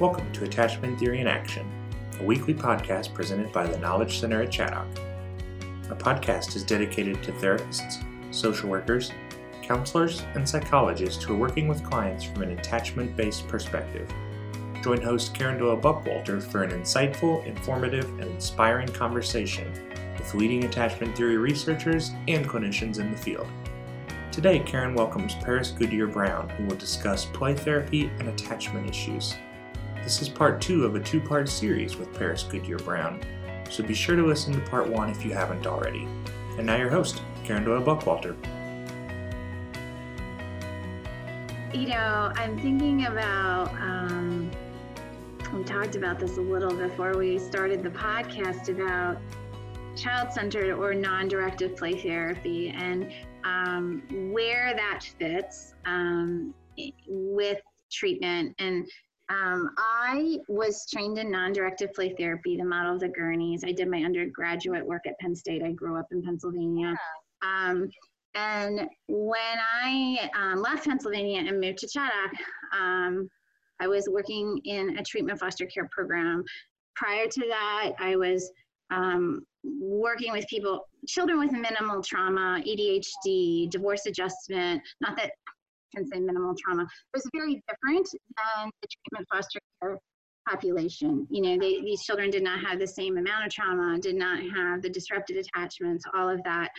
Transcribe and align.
Welcome 0.00 0.32
to 0.32 0.44
Attachment 0.44 0.98
Theory 0.98 1.20
in 1.20 1.26
Action, 1.26 1.70
a 2.20 2.24
weekly 2.24 2.54
podcast 2.54 3.12
presented 3.12 3.52
by 3.52 3.66
the 3.66 3.76
Knowledge 3.80 4.18
Center 4.18 4.40
at 4.40 4.48
Chaddock. 4.48 4.98
Our 5.90 5.94
podcast 5.94 6.56
is 6.56 6.64
dedicated 6.64 7.22
to 7.22 7.32
therapists, 7.32 8.02
social 8.34 8.70
workers, 8.70 9.12
counselors, 9.60 10.22
and 10.34 10.48
psychologists 10.48 11.22
who 11.22 11.34
are 11.34 11.38
working 11.38 11.68
with 11.68 11.84
clients 11.84 12.24
from 12.24 12.40
an 12.40 12.52
attachment 12.52 13.14
based 13.14 13.46
perspective. 13.46 14.10
Join 14.82 15.02
host 15.02 15.34
Karen 15.34 15.58
Doyle 15.58 15.76
Buckwalter 15.76 16.42
for 16.42 16.62
an 16.62 16.70
insightful, 16.70 17.44
informative, 17.44 18.08
and 18.20 18.30
inspiring 18.30 18.88
conversation 18.88 19.70
with 20.16 20.32
leading 20.32 20.64
attachment 20.64 21.14
theory 21.14 21.36
researchers 21.36 22.12
and 22.26 22.48
clinicians 22.48 22.98
in 23.00 23.10
the 23.10 23.18
field. 23.18 23.48
Today, 24.32 24.60
Karen 24.60 24.94
welcomes 24.94 25.34
Paris 25.34 25.72
Goodyear 25.72 26.06
Brown, 26.06 26.48
who 26.48 26.64
will 26.64 26.76
discuss 26.76 27.26
play 27.26 27.54
therapy 27.54 28.10
and 28.18 28.28
attachment 28.28 28.88
issues. 28.88 29.34
This 30.02 30.22
is 30.22 30.28
part 30.28 30.60
two 30.60 30.84
of 30.84 30.94
a 30.94 31.00
two 31.00 31.20
part 31.20 31.48
series 31.48 31.96
with 31.96 32.12
Paris 32.14 32.42
Goodyear 32.42 32.78
Brown, 32.78 33.20
so 33.70 33.84
be 33.84 33.94
sure 33.94 34.16
to 34.16 34.26
listen 34.26 34.52
to 34.54 34.60
part 34.70 34.88
one 34.88 35.10
if 35.10 35.24
you 35.24 35.32
haven't 35.32 35.66
already. 35.66 36.08
And 36.56 36.66
now, 36.66 36.76
your 36.76 36.90
host, 36.90 37.22
Karen 37.44 37.64
Doyle 37.64 37.82
Buckwalter. 37.82 38.36
You 41.72 41.88
know, 41.88 42.32
I'm 42.34 42.58
thinking 42.58 43.06
about, 43.06 43.68
um, 43.74 44.50
we 45.54 45.62
talked 45.64 45.94
about 45.94 46.18
this 46.18 46.36
a 46.36 46.40
little 46.40 46.74
before 46.74 47.16
we 47.16 47.38
started 47.38 47.82
the 47.82 47.90
podcast 47.90 48.68
about 48.68 49.18
child 49.96 50.32
centered 50.32 50.72
or 50.72 50.94
non 50.94 51.28
directive 51.28 51.76
play 51.76 51.94
therapy 51.94 52.70
and 52.70 53.12
um, 53.44 54.02
where 54.32 54.74
that 54.74 55.04
fits 55.18 55.74
um, 55.84 56.54
with 57.06 57.60
treatment. 57.90 58.54
And 58.58 58.88
um, 59.30 59.70
I 59.78 60.38
was 60.48 60.86
trained 60.92 61.16
in 61.18 61.30
non-directive 61.30 61.94
play 61.94 62.14
therapy, 62.18 62.56
the 62.56 62.64
model 62.64 62.94
of 62.94 63.00
the 63.00 63.08
Guerneys. 63.08 63.64
I 63.64 63.70
did 63.70 63.88
my 63.88 64.02
undergraduate 64.02 64.84
work 64.84 65.06
at 65.06 65.18
Penn 65.20 65.36
State. 65.36 65.62
I 65.62 65.70
grew 65.70 65.96
up 65.96 66.06
in 66.10 66.22
Pennsylvania. 66.22 66.94
Yeah. 67.42 67.70
Um, 67.70 67.88
and 68.34 68.88
when 69.08 69.58
I 69.84 70.30
um, 70.36 70.60
left 70.60 70.84
Pennsylvania 70.84 71.44
and 71.46 71.60
moved 71.60 71.78
to 71.78 71.86
Chaddock, 71.86 72.32
um, 72.76 73.28
I 73.80 73.86
was 73.86 74.08
working 74.10 74.60
in 74.64 74.98
a 74.98 75.02
treatment 75.02 75.38
foster 75.38 75.66
care 75.66 75.88
program. 75.92 76.44
Prior 76.96 77.26
to 77.28 77.40
that, 77.48 77.92
I 77.98 78.16
was 78.16 78.50
um, 78.90 79.42
working 79.80 80.32
with 80.32 80.46
people, 80.48 80.88
children 81.06 81.38
with 81.38 81.52
minimal 81.52 82.02
trauma, 82.02 82.62
ADHD, 82.66 83.70
divorce 83.70 84.06
adjustment, 84.06 84.82
not 85.00 85.16
that 85.16 85.32
can 85.94 86.06
say 86.06 86.20
minimal 86.20 86.54
trauma, 86.58 86.86
was 87.14 87.28
very 87.34 87.62
different 87.68 88.08
than 88.10 88.70
the 88.82 88.88
treatment 88.88 89.26
foster 89.32 89.60
care 89.82 89.98
population. 90.48 91.26
You 91.30 91.42
know, 91.42 91.58
they, 91.58 91.80
these 91.80 92.02
children 92.02 92.30
did 92.30 92.42
not 92.42 92.60
have 92.64 92.78
the 92.78 92.86
same 92.86 93.18
amount 93.18 93.46
of 93.46 93.52
trauma, 93.52 93.98
did 93.98 94.16
not 94.16 94.40
have 94.40 94.82
the 94.82 94.90
disrupted 94.90 95.36
attachments, 95.36 96.04
all 96.14 96.28
of 96.28 96.42
that. 96.44 96.70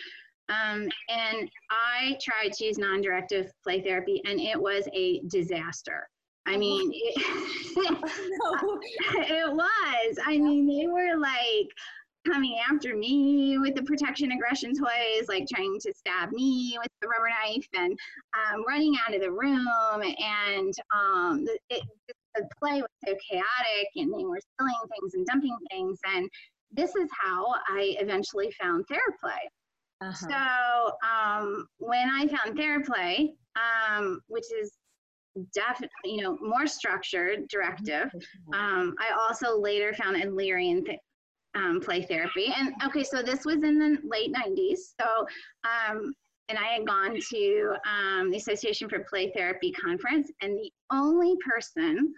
Um, 0.50 0.90
and 1.10 1.50
I 1.70 2.18
tried 2.22 2.54
to 2.54 2.66
use 2.66 2.78
non 2.78 3.02
directive 3.02 3.52
play 3.64 3.82
therapy, 3.82 4.22
and 4.26 4.40
it 4.40 4.60
was 4.60 4.88
a 4.94 5.22
disaster. 5.28 6.08
I 6.48 6.58
mean, 6.58 6.92
it, 6.94 7.18
it 7.78 9.54
was. 9.54 10.18
I 10.26 10.38
mean, 10.38 10.68
they 10.68 10.88
were 10.88 11.18
like, 11.18 11.68
coming 12.26 12.58
after 12.70 12.96
me 12.96 13.58
with 13.58 13.76
the 13.76 13.84
protection 13.84 14.32
aggression 14.32 14.74
toys, 14.74 15.28
like 15.28 15.46
trying 15.54 15.80
to 15.80 15.94
stab 15.94 16.32
me 16.32 16.78
with 16.78 16.92
the 17.02 17.08
rubber 17.08 17.30
knife 17.30 17.68
and 17.74 17.98
um, 18.34 18.64
running 18.68 18.96
out 19.06 19.16
of 19.16 19.22
the 19.22 19.32
room. 19.32 19.68
And 20.02 20.74
um, 20.94 21.46
it, 21.70 21.84
the 22.36 22.48
play 22.60 22.82
was 22.82 22.90
so 23.06 23.16
chaotic 23.30 23.88
and 23.96 24.14
they 24.14 24.24
were 24.24 24.40
stealing 24.56 24.74
things 24.90 25.14
and 25.14 25.26
dumping 25.26 25.58
things. 25.70 26.00
And 26.06 26.30
this 26.72 26.96
is 26.96 27.10
how 27.20 27.54
I 27.70 27.96
eventually 28.00 28.52
found 28.62 28.86
TheraPlay. 28.88 29.42
Uh-huh. 30.02 30.14
So 30.14 31.08
um, 31.08 31.68
when 31.78 32.10
I 32.10 32.28
found 32.28 32.58
TheraPlay, 32.58 33.30
um, 33.56 34.22
which 34.28 34.52
is 34.52 34.72
definitely 35.54 35.90
you 36.04 36.22
know 36.22 36.38
more 36.42 36.68
structured 36.68 37.48
directive 37.48 38.08
mm-hmm. 38.08 38.54
um, 38.54 38.94
i 39.00 39.12
also 39.18 39.58
later 39.58 39.94
found 39.94 40.18
Adlerian 40.18 40.86
th- 40.86 41.00
um, 41.56 41.82
play 41.82 42.04
therapy. 42.04 42.54
And 42.56 42.74
okay, 42.86 43.04
so 43.04 43.22
this 43.22 43.46
was 43.46 43.64
in 43.64 43.80
the 43.80 43.98
late 44.04 44.34
90s. 44.34 44.94
So, 45.00 45.28
um, 45.64 46.14
and 46.50 46.58
I 46.58 46.68
had 46.68 46.86
gone 46.86 47.18
to 47.32 47.74
um, 47.86 48.32
the 48.32 48.38
Association 48.38 48.90
for 48.90 49.00
Play 49.00 49.32
Therapy 49.32 49.72
conference, 49.72 50.32
and 50.42 50.58
the 50.58 50.72
only 50.92 51.38
person 51.48 52.14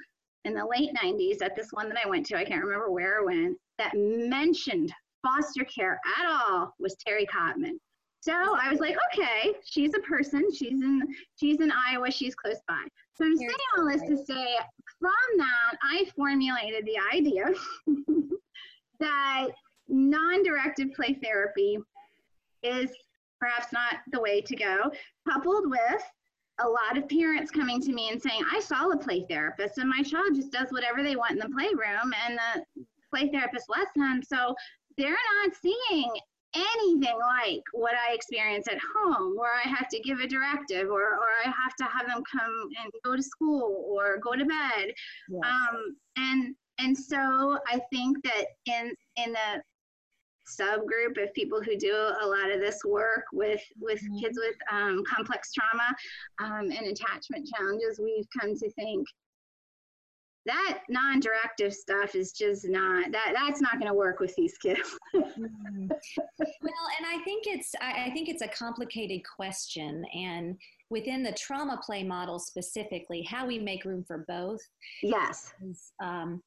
in 0.45 0.53
the 0.53 0.65
late 0.65 0.89
90s 1.01 1.41
at 1.41 1.55
this 1.55 1.67
one 1.71 1.87
that 1.89 1.97
I 2.03 2.09
went 2.09 2.25
to, 2.27 2.37
I 2.37 2.43
can't 2.43 2.63
remember 2.63 2.91
where 2.91 3.19
or 3.21 3.25
when, 3.25 3.55
that 3.77 3.91
mentioned 3.95 4.91
foster 5.21 5.63
care 5.63 5.99
at 6.19 6.25
all 6.27 6.73
was 6.79 6.95
Terry 7.05 7.25
Kottman. 7.25 7.77
So 8.21 8.31
I 8.33 8.69
was 8.69 8.79
like, 8.79 8.95
okay, 9.11 9.53
she's 9.65 9.93
a 9.95 9.99
person. 9.99 10.47
She's 10.53 10.81
in 10.81 11.01
she's 11.35 11.59
in 11.59 11.71
Iowa. 11.89 12.09
She's 12.09 12.33
close 12.35 12.59
by. 12.69 12.85
So 13.15 13.25
I'm 13.25 13.35
saying 13.35 13.51
all 13.77 13.85
this 13.85 14.01
to 14.03 14.15
say, 14.15 14.57
from 14.99 15.11
that, 15.37 15.75
I 15.83 16.05
formulated 16.15 16.85
the 16.85 16.97
idea 17.13 17.47
that 19.03 19.47
non-directive 19.87 20.93
play 20.93 21.13
therapy 21.21 21.77
is 22.63 22.91
perhaps 23.39 23.73
not 23.73 23.95
the 24.11 24.19
way 24.19 24.41
to 24.41 24.55
go, 24.55 24.91
coupled 25.29 25.69
with 25.69 26.03
a 26.59 26.67
lot 26.67 26.97
of 26.97 27.09
parents 27.09 27.51
coming 27.51 27.81
to 27.81 27.91
me 27.91 28.09
and 28.09 28.21
saying, 28.21 28.41
I 28.51 28.59
saw 28.59 28.89
a 28.89 28.97
play 28.97 29.25
therapist 29.27 29.77
and 29.77 29.89
my 29.89 30.01
child 30.03 30.35
just 30.35 30.51
does 30.51 30.71
whatever 30.71 31.03
they 31.03 31.15
want 31.15 31.31
in 31.31 31.39
the 31.39 31.49
playroom 31.49 32.13
and 32.25 32.37
the 32.37 32.85
play 33.09 33.29
therapist 33.29 33.65
lets 33.69 33.91
them. 33.95 34.21
So 34.23 34.55
they're 34.97 35.11
not 35.11 35.55
seeing 35.61 36.11
anything 36.55 37.17
like 37.19 37.63
what 37.73 37.93
I 37.95 38.13
experience 38.13 38.67
at 38.67 38.77
home, 38.95 39.35
where 39.35 39.53
I 39.53 39.67
have 39.67 39.89
to 39.89 39.99
give 39.99 40.19
a 40.19 40.27
directive 40.27 40.89
or, 40.89 41.01
or 41.01 41.27
I 41.43 41.49
have 41.49 41.75
to 41.79 41.85
have 41.85 42.07
them 42.07 42.23
come 42.31 42.69
and 42.83 42.93
go 43.03 43.15
to 43.15 43.23
school 43.23 43.85
or 43.89 44.19
go 44.19 44.33
to 44.33 44.45
bed. 44.45 44.93
Yes. 45.29 45.41
Um, 45.43 45.95
and 46.15 46.55
and 46.79 46.97
so 46.97 47.59
I 47.67 47.79
think 47.91 48.23
that 48.23 48.45
in 48.65 48.93
in 49.17 49.35
a 49.35 49.61
subgroup 50.49 51.21
of 51.23 51.33
people 51.33 51.61
who 51.61 51.77
do 51.77 51.93
a 51.93 52.27
lot 52.27 52.51
of 52.51 52.59
this 52.59 52.79
work 52.85 53.23
with 53.31 53.61
with 53.79 54.01
mm-hmm. 54.01 54.19
kids 54.19 54.37
with 54.39 54.55
um, 54.71 55.03
complex 55.05 55.51
trauma 55.53 55.95
um, 56.39 56.71
and 56.71 56.87
attachment 56.87 57.47
challenges, 57.55 57.99
we've 58.01 58.27
come 58.39 58.55
to 58.55 58.71
think 58.71 59.07
that 60.45 60.79
non-directive 60.89 61.73
stuff 61.73 62.15
is 62.15 62.33
just 62.33 62.67
not 62.67 63.11
that 63.11 63.31
that's 63.33 63.61
not 63.61 63.79
going 63.79 63.87
to 63.87 63.93
work 63.93 64.19
with 64.19 64.33
these 64.35 64.57
kids 64.57 64.97
mm-hmm. 65.15 65.87
well 65.87 66.87
and 66.97 67.07
i 67.07 67.17
think 67.23 67.45
it's 67.47 67.73
I, 67.81 68.07
I, 68.07 68.09
think 68.11 68.27
it's 68.27 68.41
a 68.41 68.47
complicated 68.49 69.21
question 69.37 70.03
and 70.13 70.57
within 70.93 71.23
the 71.23 71.33
trauma 71.33 71.81
play 71.83 72.03
model 72.03 72.39
specifically, 72.39 73.23
how 73.23 73.45
we 73.47 73.57
make 73.57 73.83
room 73.83 74.03
for 74.05 74.23
both. 74.27 74.61
Yes. 75.01 75.51
Is, 75.61 75.91
um, 76.01 76.41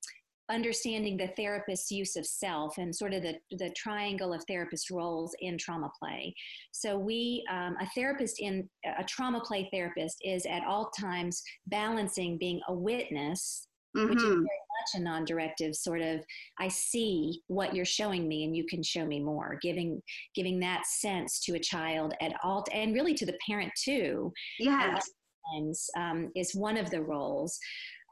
understanding 0.48 1.16
the 1.16 1.26
therapist's 1.36 1.90
use 1.90 2.14
of 2.14 2.24
self 2.24 2.78
and 2.78 2.94
sort 2.94 3.12
of 3.12 3.20
the, 3.24 3.34
the 3.50 3.68
triangle 3.76 4.32
of 4.32 4.44
therapist 4.46 4.90
roles 4.90 5.34
in 5.40 5.58
trauma 5.58 5.90
play. 5.98 6.32
So, 6.70 6.96
we, 6.96 7.44
um, 7.50 7.76
a 7.80 7.86
therapist 7.96 8.40
in 8.40 8.68
a 8.84 9.02
trauma 9.02 9.40
play 9.40 9.68
therapist 9.72 10.18
is 10.22 10.46
at 10.46 10.62
all 10.64 10.90
times 10.98 11.42
balancing 11.66 12.38
being 12.38 12.60
a 12.68 12.72
witness 12.72 13.66
mm-hmm. 13.96 14.08
which 14.08 14.18
is 14.18 14.24
mm-hmm. 14.24 14.42
very 14.42 14.62
much 14.80 15.00
a 15.00 15.02
non-directive 15.02 15.74
sort 15.74 16.00
of 16.00 16.24
i 16.58 16.68
see 16.68 17.40
what 17.48 17.74
you're 17.74 17.84
showing 17.84 18.28
me 18.28 18.44
and 18.44 18.56
you 18.56 18.64
can 18.66 18.82
show 18.82 19.04
me 19.04 19.20
more 19.20 19.58
giving 19.62 20.00
giving 20.34 20.58
that 20.60 20.86
sense 20.86 21.40
to 21.40 21.54
a 21.54 21.60
child 21.60 22.14
at 22.20 22.32
all 22.42 22.64
and 22.72 22.94
really 22.94 23.14
to 23.14 23.26
the 23.26 23.38
parent 23.46 23.72
too. 23.82 24.32
Yes. 24.58 25.10
times, 25.54 25.88
um, 25.96 26.30
is 26.34 26.54
one 26.54 26.76
of 26.76 26.90
the 26.90 27.00
roles 27.00 27.58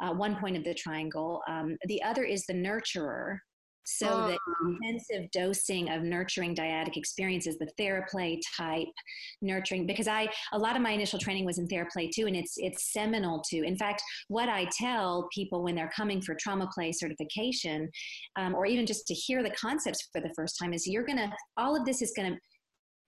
uh, 0.03 0.13
one 0.13 0.37
point 0.37 0.57
of 0.57 0.65
the 0.65 0.75
triangle. 0.75 1.43
Um, 1.49 1.77
the 1.87 2.03
other 2.03 2.25
is 2.25 2.45
the 2.47 2.55
nurturer 2.55 3.39
so 3.85 4.09
oh. 4.09 4.27
the 4.29 4.69
intensive 4.69 5.31
dosing 5.31 5.91
of 5.91 6.03
nurturing 6.03 6.55
dyadic 6.55 6.97
experiences, 6.97 7.59
the 7.59 7.71
TheraPlay 7.79 8.41
type 8.57 8.89
nurturing, 9.43 9.87
because 9.87 10.09
I 10.09 10.29
a 10.53 10.59
lot 10.59 10.77
of 10.77 10.83
my 10.83 10.91
initial 10.91 11.19
training 11.19 11.45
was 11.45 11.59
in 11.59 11.69
TheraPlay 11.69 12.11
too, 12.15 12.27
and 12.27 12.37
it's 12.37 12.55
it's 12.57 12.93
seminal 12.93 13.43
to. 13.51 13.63
In 13.63 13.77
fact, 13.77 14.03
what 14.29 14.49
I 14.49 14.67
tell 14.79 15.29
people 15.33 15.63
when 15.63 15.75
they're 15.75 15.93
coming 15.95 16.21
for 16.21 16.35
trauma 16.41 16.69
play 16.75 16.93
certification, 16.93 17.91
um, 18.37 18.55
or 18.55 18.67
even 18.67 18.87
just 18.87 19.07
to 19.07 19.15
hear 19.15 19.43
the 19.43 19.51
concepts 19.51 20.09
for 20.13 20.21
the 20.21 20.33
first 20.35 20.57
time, 20.61 20.73
is 20.73 20.87
you're 20.87 21.07
gonna 21.07 21.33
all 21.57 21.77
of 21.77 21.85
this 21.85 22.03
is 22.03 22.13
gonna 22.17 22.37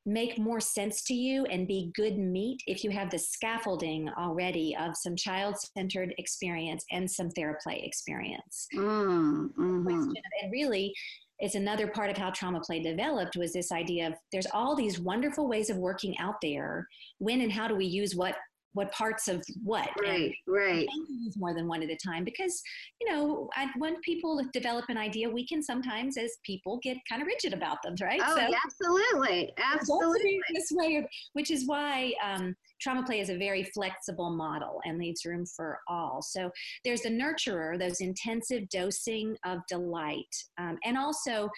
make 0.06 0.38
more 0.38 0.60
sense 0.60 1.02
to 1.02 1.14
you 1.14 1.44
and 1.46 1.66
be 1.66 1.90
good 1.94 2.16
meat 2.16 2.62
if 2.66 2.84
you 2.84 2.90
have 2.90 3.10
the 3.10 3.18
scaffolding 3.18 4.08
already 4.16 4.74
of 4.78 4.96
some 4.96 5.16
child-centered 5.16 6.14
experience 6.18 6.84
and 6.92 7.10
some 7.10 7.28
TheraPlay 7.30 7.84
experience. 7.84 8.68
Mm, 8.74 9.52
mm-hmm. 9.52 9.88
And 9.88 10.52
really, 10.52 10.94
it's 11.38 11.56
another 11.56 11.88
part 11.88 12.08
of 12.08 12.16
how 12.16 12.30
trauma 12.30 12.60
play 12.60 12.80
developed 12.80 13.36
was 13.36 13.52
this 13.52 13.72
idea 13.72 14.06
of 14.06 14.14
there's 14.32 14.46
all 14.54 14.74
these 14.74 15.00
wonderful 15.00 15.48
ways 15.48 15.68
of 15.68 15.76
working 15.76 16.16
out 16.18 16.36
there 16.40 16.86
when 17.18 17.42
and 17.42 17.52
how 17.52 17.68
do 17.68 17.74
we 17.74 17.84
use 17.84 18.14
what 18.14 18.36
what 18.76 18.92
parts 18.92 19.26
of 19.26 19.42
what. 19.64 19.88
Right, 20.02 20.34
and 20.46 20.54
right. 20.54 20.86
Use 21.08 21.36
more 21.38 21.54
than 21.54 21.66
one 21.66 21.82
at 21.82 21.88
a 21.88 21.96
time 21.96 22.24
because 22.24 22.62
you 23.00 23.10
know 23.10 23.48
I, 23.56 23.68
when 23.78 23.98
people 24.02 24.40
develop 24.52 24.84
an 24.90 24.98
idea, 24.98 25.30
we 25.30 25.46
can 25.46 25.62
sometimes, 25.62 26.18
as 26.18 26.36
people, 26.44 26.78
get 26.82 26.98
kind 27.08 27.22
of 27.22 27.26
rigid 27.26 27.54
about 27.54 27.78
them, 27.82 27.94
right? 28.00 28.20
Oh, 28.22 28.36
so, 28.36 28.54
absolutely, 28.64 29.52
absolutely. 29.56 30.38
This 30.54 30.70
way, 30.72 31.08
which 31.32 31.50
is 31.50 31.66
why 31.66 32.12
um, 32.22 32.54
trauma 32.80 33.02
play 33.02 33.20
is 33.20 33.30
a 33.30 33.38
very 33.38 33.64
flexible 33.64 34.30
model 34.30 34.80
and 34.84 34.98
leaves 34.98 35.24
room 35.24 35.46
for 35.46 35.80
all. 35.88 36.20
So 36.20 36.50
there's 36.84 37.00
the 37.00 37.08
nurturer, 37.08 37.78
those 37.78 38.00
intensive 38.00 38.68
dosing 38.68 39.36
of 39.46 39.60
delight, 39.68 40.34
um, 40.58 40.78
and 40.84 40.98
also 40.98 41.48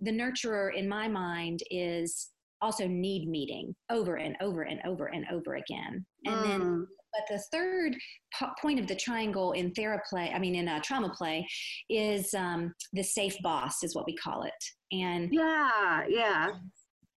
the 0.00 0.12
nurturer 0.12 0.72
in 0.76 0.88
my 0.88 1.08
mind 1.08 1.64
is 1.72 2.30
also 2.60 2.86
need 2.86 3.28
meeting 3.28 3.74
over 3.90 4.16
and 4.16 4.36
over 4.40 4.62
and 4.62 4.80
over 4.86 5.06
and 5.06 5.24
over 5.32 5.56
again. 5.56 6.04
And 6.24 6.36
mm. 6.36 6.42
then, 6.44 6.86
but 7.12 7.22
the 7.28 7.42
third 7.52 7.96
po- 8.38 8.52
point 8.60 8.78
of 8.78 8.86
the 8.86 8.96
triangle 8.96 9.52
in 9.52 9.72
therapy, 9.72 10.16
I 10.16 10.38
mean, 10.38 10.54
in 10.54 10.68
uh, 10.68 10.80
trauma 10.82 11.10
play, 11.10 11.46
is 11.88 12.34
um, 12.34 12.74
the 12.92 13.02
safe 13.02 13.36
boss, 13.42 13.82
is 13.82 13.94
what 13.94 14.06
we 14.06 14.16
call 14.16 14.42
it. 14.42 14.52
And 14.92 15.28
yeah, 15.32 16.04
yeah. 16.08 16.50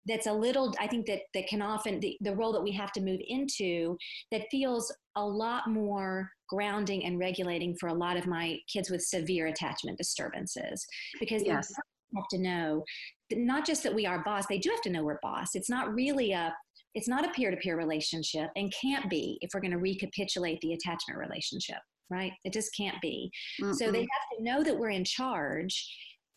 That's 0.06 0.26
a 0.26 0.32
little, 0.32 0.74
I 0.80 0.86
think 0.86 1.06
that 1.06 1.20
that 1.34 1.46
can 1.46 1.60
often, 1.60 2.00
the, 2.00 2.16
the 2.22 2.34
role 2.34 2.52
that 2.54 2.62
we 2.62 2.72
have 2.72 2.90
to 2.92 3.02
move 3.02 3.20
into 3.28 3.96
that 4.32 4.46
feels 4.50 4.92
a 5.16 5.24
lot 5.24 5.68
more 5.68 6.30
grounding 6.48 7.04
and 7.04 7.18
regulating 7.18 7.76
for 7.78 7.88
a 7.88 7.94
lot 7.94 8.16
of 8.16 8.26
my 8.26 8.56
kids 8.72 8.90
with 8.90 9.02
severe 9.02 9.48
attachment 9.48 9.98
disturbances 9.98 10.84
because 11.20 11.44
yes 11.44 11.70
have 12.16 12.28
to 12.28 12.38
know 12.38 12.84
not 13.32 13.66
just 13.66 13.82
that 13.82 13.94
we 13.94 14.06
are 14.06 14.22
boss 14.24 14.46
they 14.46 14.58
do 14.58 14.70
have 14.70 14.82
to 14.82 14.90
know 14.90 15.04
we're 15.04 15.18
boss. 15.22 15.54
It's 15.54 15.70
not 15.70 15.94
really 15.94 16.32
a 16.32 16.54
it's 16.94 17.08
not 17.08 17.24
a 17.24 17.30
peer-to-peer 17.30 17.76
relationship 17.76 18.50
and 18.56 18.74
can't 18.80 19.08
be 19.08 19.38
if 19.42 19.50
we're 19.54 19.60
going 19.60 19.70
to 19.70 19.78
recapitulate 19.78 20.60
the 20.60 20.72
attachment 20.72 21.18
relationship 21.18 21.78
right? 22.10 22.32
It 22.44 22.52
just 22.52 22.74
can't 22.76 23.00
be. 23.00 23.30
Mm 23.62 23.74
so 23.74 23.90
they 23.92 24.00
have 24.00 24.38
to 24.38 24.42
know 24.42 24.64
that 24.64 24.76
we're 24.76 24.90
in 24.90 25.04
charge 25.04 25.88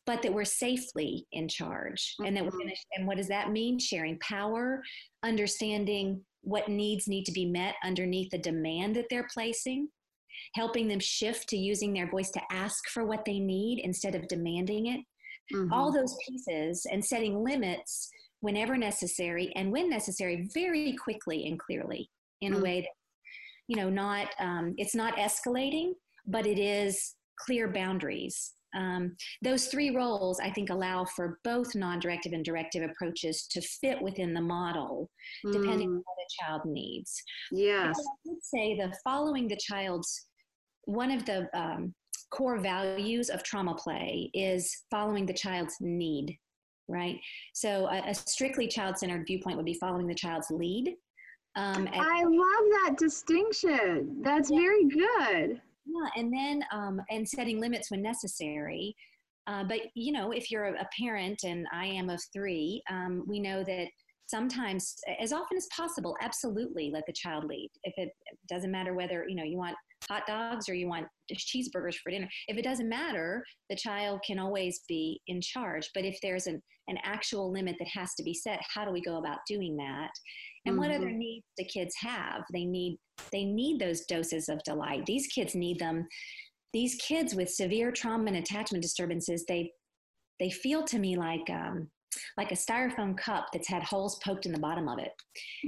but 0.05 0.21
that 0.21 0.33
we're 0.33 0.45
safely 0.45 1.25
in 1.31 1.47
charge 1.47 2.15
mm-hmm. 2.19 2.25
and 2.25 2.37
that 2.37 2.43
we're 2.43 2.51
going 2.51 2.67
to 2.67 2.75
and 2.95 3.07
what 3.07 3.17
does 3.17 3.27
that 3.29 3.51
mean? 3.51 3.79
Sharing 3.79 4.19
power 4.19 4.81
understanding 5.23 6.21
what 6.41 6.67
needs 6.67 7.07
need 7.07 7.25
to 7.25 7.31
be 7.31 7.45
met 7.45 7.75
underneath 7.83 8.29
the 8.29 8.37
demand 8.37 8.95
that 8.95 9.05
they're 9.09 9.27
placing 9.33 9.87
helping 10.55 10.87
them 10.87 10.99
shift 10.99 11.47
to 11.49 11.57
using 11.57 11.93
their 11.93 12.09
voice 12.09 12.29
to 12.31 12.41
ask 12.51 12.89
for 12.89 13.05
what 13.05 13.25
they 13.25 13.39
need 13.39 13.79
instead 13.79 14.15
of 14.15 14.27
demanding 14.27 14.87
it 14.87 14.99
mm-hmm. 15.53 15.71
all 15.73 15.91
those 15.91 16.15
pieces 16.27 16.85
and 16.91 17.03
setting 17.03 17.43
limits 17.43 18.09
whenever 18.41 18.77
necessary 18.77 19.51
and 19.55 19.71
when 19.71 19.89
necessary 19.89 20.47
very 20.53 20.95
quickly 21.01 21.47
and 21.47 21.59
clearly 21.59 22.09
in 22.41 22.51
mm-hmm. 22.51 22.61
a 22.61 22.63
way 22.63 22.81
that 22.81 22.89
you 23.67 23.77
know 23.77 23.89
not 23.89 24.27
um, 24.39 24.73
it's 24.77 24.95
not 24.95 25.15
escalating 25.15 25.93
but 26.27 26.45
it 26.45 26.59
is 26.59 27.15
clear 27.39 27.71
boundaries 27.71 28.53
um, 28.75 29.15
those 29.41 29.67
three 29.67 29.95
roles 29.95 30.39
i 30.39 30.49
think 30.49 30.69
allow 30.69 31.05
for 31.05 31.39
both 31.43 31.73
non-directive 31.75 32.33
and 32.33 32.43
directive 32.43 32.89
approaches 32.89 33.47
to 33.47 33.61
fit 33.61 34.01
within 34.01 34.33
the 34.33 34.41
model 34.41 35.09
depending 35.51 35.89
mm. 35.89 35.95
on 35.95 36.03
what 36.05 36.17
a 36.19 36.43
child 36.43 36.61
needs 36.65 37.21
yes 37.51 37.95
i 37.97 38.29
would 38.29 38.43
say 38.43 38.75
the 38.75 38.93
following 39.03 39.47
the 39.47 39.57
child's 39.57 40.27
one 40.85 41.11
of 41.11 41.25
the 41.25 41.47
um, 41.57 41.93
core 42.33 42.57
values 42.57 43.29
of 43.29 43.43
trauma 43.43 43.75
play 43.75 44.31
is 44.33 44.85
following 44.89 45.25
the 45.25 45.33
child's 45.33 45.75
need, 45.79 46.35
right? 46.87 47.19
So 47.53 47.87
a, 47.87 48.09
a 48.09 48.13
strictly 48.13 48.67
child 48.67 48.97
centered 48.97 49.27
viewpoint 49.27 49.55
would 49.57 49.65
be 49.65 49.75
following 49.75 50.07
the 50.07 50.15
child's 50.15 50.49
lead. 50.49 50.95
Um, 51.55 51.87
I 51.93 52.23
love 52.23 52.65
that 52.83 52.95
distinction. 52.97 54.21
That's 54.23 54.49
yeah. 54.49 54.59
very 54.59 54.85
good. 54.85 55.61
Yeah, 55.85 56.09
and 56.15 56.33
then 56.33 56.63
um, 56.71 56.99
and 57.11 57.27
setting 57.27 57.59
limits 57.59 57.91
when 57.91 58.01
necessary. 58.01 58.95
Uh, 59.45 59.63
but 59.65 59.81
you 59.93 60.11
know, 60.11 60.31
if 60.31 60.49
you're 60.49 60.65
a, 60.65 60.81
a, 60.81 60.87
parent, 60.99 61.43
and 61.43 61.67
I 61.71 61.85
am 61.85 62.09
of 62.09 62.21
three, 62.33 62.81
um, 62.89 63.23
we 63.27 63.39
know 63.39 63.63
that 63.65 63.87
sometimes, 64.25 64.95
as 65.19 65.33
often 65.33 65.57
as 65.57 65.67
possible, 65.75 66.15
absolutely 66.21 66.89
let 66.91 67.03
the 67.05 67.13
child 67.13 67.43
lead. 67.43 67.69
If 67.83 67.93
it, 67.97 68.09
it 68.25 68.39
doesn't 68.47 68.71
matter 68.71 68.95
whether 68.95 69.25
you 69.27 69.35
know 69.35 69.43
you 69.43 69.57
want 69.57 69.75
hot 70.09 70.23
dogs 70.27 70.69
or 70.69 70.73
you 70.73 70.87
want 70.87 71.07
cheeseburgers 71.33 71.95
for 71.95 72.11
dinner. 72.11 72.29
If 72.47 72.57
it 72.57 72.63
doesn't 72.63 72.89
matter, 72.89 73.43
the 73.69 73.75
child 73.75 74.21
can 74.25 74.39
always 74.39 74.81
be 74.87 75.21
in 75.27 75.41
charge. 75.41 75.89
But 75.93 76.05
if 76.05 76.17
there's 76.21 76.47
an, 76.47 76.61
an 76.87 76.97
actual 77.03 77.51
limit 77.51 77.75
that 77.79 77.87
has 77.87 78.13
to 78.15 78.23
be 78.23 78.33
set, 78.33 78.61
how 78.73 78.85
do 78.85 78.91
we 78.91 79.01
go 79.01 79.17
about 79.17 79.39
doing 79.47 79.75
that? 79.77 80.09
And 80.65 80.73
mm-hmm. 80.73 80.79
what 80.79 80.91
other 80.91 81.07
mm-hmm. 81.07 81.17
needs 81.17 81.45
the 81.57 81.65
kids 81.65 81.95
have? 81.99 82.43
They 82.51 82.65
need 82.65 82.97
they 83.31 83.45
need 83.45 83.79
those 83.79 84.05
doses 84.05 84.49
of 84.49 84.63
delight. 84.63 85.05
These 85.05 85.27
kids 85.27 85.55
need 85.55 85.79
them. 85.79 86.07
These 86.73 86.95
kids 86.95 87.35
with 87.35 87.49
severe 87.49 87.91
trauma 87.91 88.25
and 88.27 88.37
attachment 88.37 88.81
disturbances, 88.81 89.45
they 89.47 89.71
they 90.39 90.49
feel 90.49 90.83
to 90.85 90.99
me 90.99 91.15
like 91.15 91.47
um, 91.49 91.89
like 92.37 92.51
a 92.51 92.55
styrofoam 92.55 93.17
cup 93.17 93.47
that's 93.53 93.67
had 93.67 93.83
holes 93.83 94.19
poked 94.23 94.45
in 94.45 94.51
the 94.51 94.59
bottom 94.59 94.87
of 94.87 94.99
it. 94.99 95.11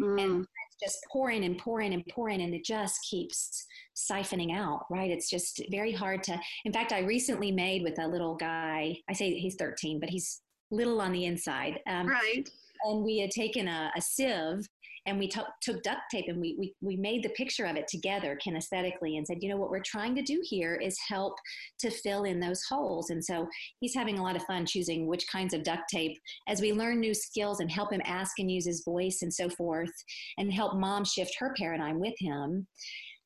Mm. 0.02 0.24
And 0.24 0.46
just 0.82 1.00
pouring 1.12 1.44
and 1.44 1.58
pouring 1.58 1.94
and 1.94 2.06
pouring, 2.08 2.42
and 2.42 2.54
it 2.54 2.66
just 2.66 3.00
keeps 3.10 3.66
siphoning 3.96 4.56
out, 4.56 4.86
right? 4.90 5.12
It's 5.12 5.30
just 5.30 5.62
very 5.72 5.92
hard 5.92 6.24
to. 6.24 6.40
In 6.66 6.74
fact, 6.74 6.92
I 6.92 7.00
recently 7.00 7.52
made 7.52 7.84
with 7.84 8.00
a 8.00 8.08
little 8.08 8.36
guy, 8.36 8.98
I 9.10 9.14
say 9.14 9.34
he's 9.36 9.56
13, 9.56 10.00
but 10.00 10.10
he's 10.10 10.42
little 10.72 11.02
on 11.02 11.12
the 11.12 11.26
inside. 11.26 11.80
Um, 11.88 12.08
right. 12.08 12.50
And 12.84 13.04
we 13.04 13.20
had 13.20 13.32
taken 13.32 13.68
a, 13.68 13.92
a 13.96 14.02
sieve 14.02 14.68
and 15.08 15.20
we 15.20 15.28
t- 15.28 15.40
took 15.62 15.84
duct 15.84 16.02
tape 16.12 16.26
and 16.28 16.42
we, 16.42 16.56
we, 16.58 16.74
we 16.82 16.96
made 16.98 17.24
the 17.24 17.30
picture 17.30 17.66
of 17.66 17.76
it 17.76 17.88
together 17.88 18.38
kinesthetically 18.46 19.18
and 19.18 19.26
said, 19.26 19.38
you 19.42 19.50
know, 19.50 19.58
what 19.58 19.70
we're 19.70 19.80
trying 19.86 20.16
to 20.16 20.24
do 20.24 20.42
here 20.44 20.76
is 20.76 20.98
help 21.08 21.34
to 21.80 21.92
fill 21.92 22.24
in 22.24 22.40
those 22.40 22.64
holes. 22.68 23.12
And 23.12 23.24
so 23.24 23.48
he's 23.80 23.94
having 23.94 24.18
a 24.18 24.24
lot 24.24 24.36
of 24.36 24.44
fun 24.44 24.66
choosing 24.66 25.08
which 25.08 25.28
kinds 25.32 25.54
of 25.54 25.64
duct 25.64 25.84
tape 25.90 26.18
as 26.48 26.60
we 26.60 26.74
learn 26.74 27.00
new 27.00 27.14
skills 27.14 27.60
and 27.60 27.72
help 27.72 27.94
him 27.94 28.02
ask 28.06 28.40
and 28.40 28.50
use 28.52 28.66
his 28.66 28.84
voice 28.84 29.20
and 29.22 29.34
so 29.34 29.48
forth 29.50 29.94
and 30.38 30.52
help 30.52 30.76
mom 30.76 31.06
shift 31.06 31.36
her 31.38 31.54
paradigm 31.58 32.00
with 32.00 32.16
him. 32.20 32.66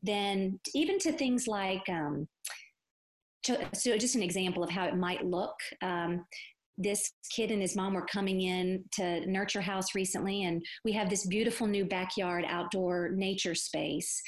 Then, 0.03 0.59
even 0.75 0.97
to 0.99 1.11
things 1.11 1.45
like, 1.47 1.83
um, 1.89 2.27
so 3.43 3.97
just 3.97 4.15
an 4.15 4.23
example 4.23 4.63
of 4.63 4.69
how 4.69 4.85
it 4.85 4.95
might 4.95 5.25
look. 5.25 5.55
Um, 5.81 6.25
this 6.79 7.11
kid 7.35 7.51
and 7.51 7.61
his 7.61 7.75
mom 7.75 7.93
were 7.93 8.05
coming 8.05 8.41
in 8.41 8.83
to 8.93 9.25
Nurture 9.29 9.61
House 9.61 9.93
recently, 9.93 10.43
and 10.43 10.63
we 10.85 10.93
have 10.93 11.09
this 11.09 11.27
beautiful 11.27 11.67
new 11.67 11.85
backyard 11.85 12.45
outdoor 12.47 13.09
nature 13.09 13.53
space. 13.53 14.21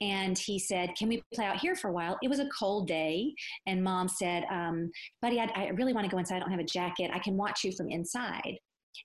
And 0.00 0.38
he 0.38 0.58
said, 0.58 0.90
Can 0.96 1.08
we 1.08 1.22
play 1.34 1.46
out 1.46 1.58
here 1.58 1.74
for 1.74 1.88
a 1.88 1.92
while? 1.92 2.18
It 2.22 2.28
was 2.28 2.40
a 2.40 2.48
cold 2.56 2.86
day. 2.86 3.34
And 3.66 3.82
mom 3.82 4.08
said, 4.08 4.44
um, 4.50 4.90
Buddy, 5.22 5.40
I, 5.40 5.50
I 5.56 5.68
really 5.70 5.94
want 5.94 6.04
to 6.04 6.10
go 6.10 6.18
inside. 6.18 6.36
I 6.36 6.40
don't 6.40 6.50
have 6.50 6.60
a 6.60 6.64
jacket. 6.64 7.10
I 7.12 7.18
can 7.18 7.36
watch 7.36 7.64
you 7.64 7.72
from 7.72 7.90
inside 7.90 8.58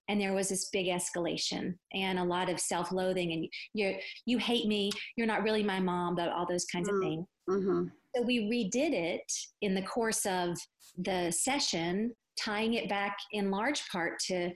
and 0.08 0.20
there 0.20 0.34
was 0.34 0.50
this 0.50 0.70
big 0.72 0.88
escalation 0.88 1.74
and 1.94 2.20
a 2.20 2.24
lot 2.24 2.50
of 2.50 2.60
self-loathing 2.60 3.32
and 3.32 3.48
you 3.74 3.96
you 4.26 4.38
hate 4.38 4.68
me 4.68 4.92
you're 5.16 5.28
not 5.28 5.44
really 5.44 5.64
my 5.64 5.80
mom 5.80 6.16
but 6.16 6.30
all 6.30 6.46
those 6.48 6.66
kinds 6.66 6.88
mm-hmm. 6.90 6.98
of 6.98 7.04
things 7.04 7.26
mm-hmm. 7.50 7.84
So 8.16 8.22
we 8.22 8.40
redid 8.42 8.94
it 8.94 9.32
in 9.62 9.74
the 9.74 9.82
course 9.84 10.26
of 10.26 10.58
the 10.98 11.32
session 11.32 12.14
tying 12.44 12.74
it 12.74 12.90
back 12.90 13.18
in 13.34 13.52
large 13.52 13.88
part 13.90 14.20
to 14.20 14.50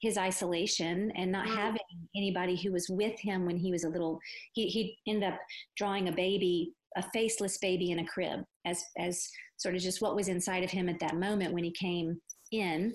his 0.00 0.16
isolation 0.16 1.12
and 1.14 1.30
not 1.30 1.46
mm. 1.46 1.54
having 1.54 1.80
anybody 2.16 2.56
who 2.56 2.72
was 2.72 2.86
with 2.88 3.18
him 3.18 3.44
when 3.44 3.56
he 3.56 3.70
was 3.70 3.84
a 3.84 3.88
little 3.88 4.18
he 4.52 4.66
he 4.66 4.96
ended 5.06 5.32
up 5.32 5.38
drawing 5.76 6.08
a 6.08 6.12
baby 6.12 6.72
a 6.96 7.04
faceless 7.14 7.58
baby 7.58 7.90
in 7.90 8.00
a 8.00 8.06
crib 8.06 8.40
as 8.66 8.82
as 8.98 9.28
sort 9.58 9.74
of 9.74 9.80
just 9.80 10.02
what 10.02 10.16
was 10.16 10.28
inside 10.28 10.64
of 10.64 10.70
him 10.70 10.88
at 10.88 10.98
that 11.00 11.16
moment 11.16 11.52
when 11.52 11.64
he 11.64 11.72
came 11.72 12.18
in 12.52 12.92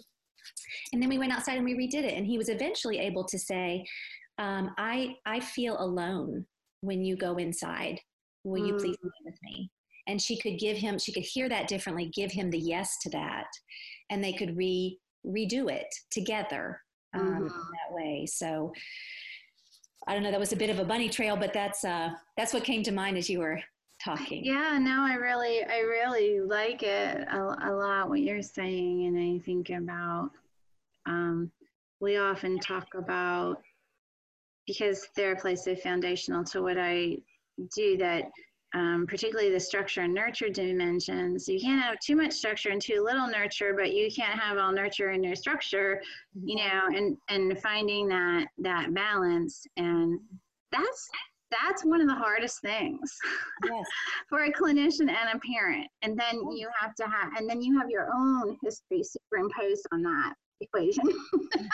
and 0.93 1.01
then 1.01 1.10
we 1.10 1.17
went 1.17 1.31
outside 1.31 1.57
and 1.57 1.65
we 1.65 1.75
redid 1.75 2.03
it 2.03 2.17
and 2.17 2.25
he 2.25 2.38
was 2.38 2.50
eventually 2.50 3.00
able 3.00 3.24
to 3.24 3.38
say 3.38 3.86
um, 4.38 4.72
i 4.77 5.15
i 5.25 5.39
feel 5.39 5.79
alone 5.79 6.45
when 6.81 7.03
you 7.03 7.15
go 7.15 7.38
inside 7.38 8.00
will 8.43 8.62
mm. 8.62 8.67
you 8.67 8.74
please 8.74 8.98
be 8.98 9.10
with 9.24 9.38
me 9.43 9.69
and 10.08 10.22
she 10.22 10.38
could 10.38 10.60
give 10.60 10.78
him 10.78 10.98
she 10.98 11.12
could 11.12 11.24
hear 11.24 11.50
that 11.50 11.68
differently 11.68 12.12
give 12.14 12.32
him 12.32 12.50
the 12.50 12.60
yes 12.60 12.98
to 13.02 13.10
that. 13.12 13.48
And 14.10 14.24
they 14.24 14.34
could 14.34 14.56
re 14.56 15.00
redo 15.26 15.72
it 15.72 15.88
together 16.12 16.80
um, 17.16 17.28
mm-hmm. 17.28 17.48
that 17.48 17.92
way. 17.96 18.26
So 18.26 18.72
i 20.08 20.14
don't 20.14 20.24
know 20.24 20.32
that 20.32 20.40
was 20.40 20.54
a 20.54 20.58
bit 20.58 20.70
of 20.70 20.80
a 20.80 20.86
bunny 20.86 21.10
trail 21.10 21.36
but 21.36 21.54
that's 21.54 21.84
uh 21.84 22.10
that's 22.38 22.54
what 22.54 22.64
came 22.64 22.84
to 22.84 22.92
mind 22.92 23.18
as 23.18 23.30
you 23.30 23.40
were 23.40 23.60
talking. 24.04 24.44
Yeah 24.44 24.78
no 24.80 25.02
i 25.02 25.16
really 25.16 25.64
i 25.64 25.80
really 25.80 26.42
like 26.42 26.84
it 26.84 27.28
a, 27.28 27.40
a 27.40 27.72
lot 27.72 28.10
what 28.10 28.20
you're 28.20 28.42
saying. 28.42 29.08
And 29.08 29.18
i 29.18 29.44
think 29.44 29.70
about 29.70 30.30
um 31.06 31.52
we 32.00 32.18
often 32.18 32.60
talk 32.60 32.88
about 32.96 33.62
because 34.68 35.08
Theraplay 35.18 35.54
is 35.54 35.64
so 35.64 35.76
foundational 35.76 36.44
to 36.46 36.62
what 36.62 36.78
i 36.78 37.18
do 37.76 37.98
that 37.98 38.30
um, 38.75 39.05
particularly 39.08 39.51
the 39.51 39.60
structure 39.60 40.01
and 40.01 40.13
nurture 40.13 40.50
dimensions. 40.50 41.48
You 41.48 41.60
can't 41.62 41.82
have 41.82 41.98
too 42.00 42.15
much 42.17 42.34
structure 42.34 42.70
and 42.70 42.82
too 42.82 43.01
little 43.03 43.25
nurture, 43.27 43.74
but 43.74 43.94
you 43.94 44.12
can't 44.12 44.38
have 44.38 44.58
all 44.58 44.74
nurture 44.74 45.12
in 45.12 45.24
your 45.24 45.36
structure, 45.36 46.01
you 46.44 46.58
know, 46.58 46.82
and, 46.94 47.17
and 47.29 47.58
finding 47.62 48.10
that, 48.10 48.48
that 48.58 48.94
balance. 48.94 49.65
And 49.77 50.20
that's, 50.74 51.10
that's 51.51 51.86
one 51.86 52.01
of 52.01 52.08
the 52.08 52.15
hardest 52.15 52.60
things 52.62 53.17
Yes. 53.63 53.86
for 54.29 54.44
a 54.44 54.51
clinician 54.51 55.10
and 55.10 55.29
a 55.34 55.39
parent. 55.39 55.88
And 56.01 56.20
then 56.20 56.36
you 56.51 56.67
have 56.77 56.94
to 56.96 57.05
have, 57.05 57.32
and 57.38 57.50
then 57.50 57.62
you 57.62 57.79
have 57.79 57.89
your 57.89 58.10
own 58.13 58.58
history 58.62 59.03
superimposed 59.03 59.88
on 59.94 60.03
that 60.03 60.34
equation. 60.60 61.05
Mhm. 61.05 61.67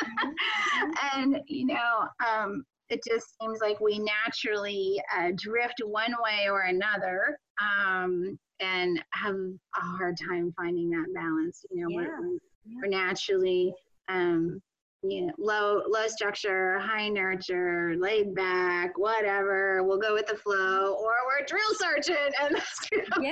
and 1.16 1.42
you 1.48 1.66
know, 1.66 2.08
um, 2.28 2.64
it 2.92 3.02
just 3.08 3.26
seems 3.42 3.60
like 3.62 3.80
we 3.80 4.00
naturally 4.00 5.02
uh, 5.18 5.32
drift 5.36 5.82
one 5.86 6.14
way 6.24 6.50
or 6.50 6.62
another, 6.64 7.38
um, 7.62 8.38
and 8.60 9.02
have 9.14 9.36
a 9.36 9.82
hard 9.98 10.16
time 10.30 10.54
finding 10.58 10.90
that 10.92 11.08
balance. 11.14 11.66
You 11.72 11.82
know, 11.82 11.90
Yeah. 11.90 12.08
we're, 12.20 12.38
we're, 12.82 12.88
naturally, 12.90 13.74
um, 14.10 14.62
you 15.04 15.26
know, 15.26 15.34
low 15.40 15.82
low 15.88 16.08
structure, 16.08 16.78
high 16.80 17.10
nurture, 17.10 17.96
laid 17.98 18.36
back, 18.36 18.98
whatever. 18.98 19.84
We'll 19.84 19.98
go 19.98 20.14
with 20.14 20.28
the 20.28 20.36
flow, 20.38 20.94
or 20.94 21.14
we're 21.26 21.44
a 21.44 21.48
drill 21.48 21.74
sergeant, 21.74 22.36
and 22.42 22.62
you 22.92 23.32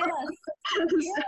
Yes. 0.76 1.14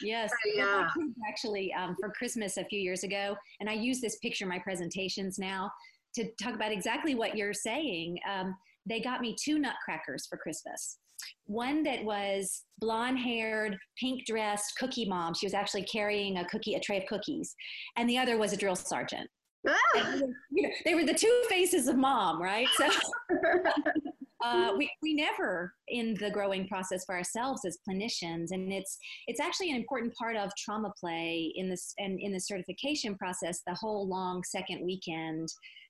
Yes. 0.00 0.30
Yeah. 0.54 0.64
Well, 0.64 0.80
my 0.82 0.90
kids 1.02 1.14
Actually, 1.28 1.72
um, 1.72 1.96
for 1.98 2.10
Christmas 2.10 2.56
a 2.56 2.64
few 2.64 2.78
years 2.78 3.02
ago, 3.02 3.34
and 3.58 3.68
I 3.68 3.72
use 3.72 4.00
this 4.00 4.16
picture 4.18 4.44
in 4.44 4.48
my 4.48 4.60
presentations 4.60 5.40
now 5.40 5.72
to 6.14 6.28
talk 6.42 6.54
about 6.54 6.72
exactly 6.72 7.14
what 7.14 7.36
you're 7.36 7.54
saying. 7.54 8.18
Um, 8.28 8.54
they 8.86 9.00
got 9.00 9.20
me 9.20 9.36
two 9.42 9.58
nutcrackers 9.58 10.26
for 10.26 10.36
Christmas. 10.36 10.98
One 11.46 11.82
that 11.82 12.04
was 12.04 12.64
blonde 12.78 13.18
haired, 13.18 13.76
pink 13.98 14.24
dressed 14.26 14.74
cookie 14.78 15.08
mom. 15.08 15.34
She 15.34 15.46
was 15.46 15.54
actually 15.54 15.82
carrying 15.84 16.38
a 16.38 16.44
cookie, 16.46 16.74
a 16.74 16.80
tray 16.80 16.98
of 16.98 17.06
cookies. 17.06 17.54
And 17.96 18.08
the 18.08 18.18
other 18.18 18.38
was 18.38 18.52
a 18.52 18.56
drill 18.56 18.76
sergeant. 18.76 19.28
Ah! 19.66 19.74
And 19.96 20.06
they 20.14 20.26
were- 20.26 20.32
you 20.50 20.62
know, 20.62 20.74
they 20.84 20.94
were 20.94 21.04
the 21.04 21.14
two 21.14 21.44
faces 21.48 21.88
of 21.88 21.96
mom, 21.96 22.40
right? 22.40 22.68
So 22.76 22.88
uh, 24.44 24.72
we, 24.76 24.90
we 25.02 25.14
never 25.14 25.74
in 25.88 26.14
the 26.20 26.30
growing 26.30 26.68
process 26.68 27.04
for 27.04 27.16
ourselves 27.16 27.64
as 27.64 27.78
clinicians 27.88 28.48
and 28.50 28.72
it's 28.72 28.98
it's 29.26 29.40
actually 29.40 29.70
an 29.70 29.76
important 29.76 30.14
part 30.14 30.36
of 30.36 30.50
trauma 30.56 30.92
play 30.98 31.52
in 31.56 31.68
this 31.68 31.92
and 31.98 32.20
in 32.20 32.32
the 32.32 32.40
certification 32.40 33.16
process 33.16 33.62
the 33.66 33.74
whole 33.74 34.08
long 34.08 34.42
second 34.44 34.84
weekend 34.84 35.48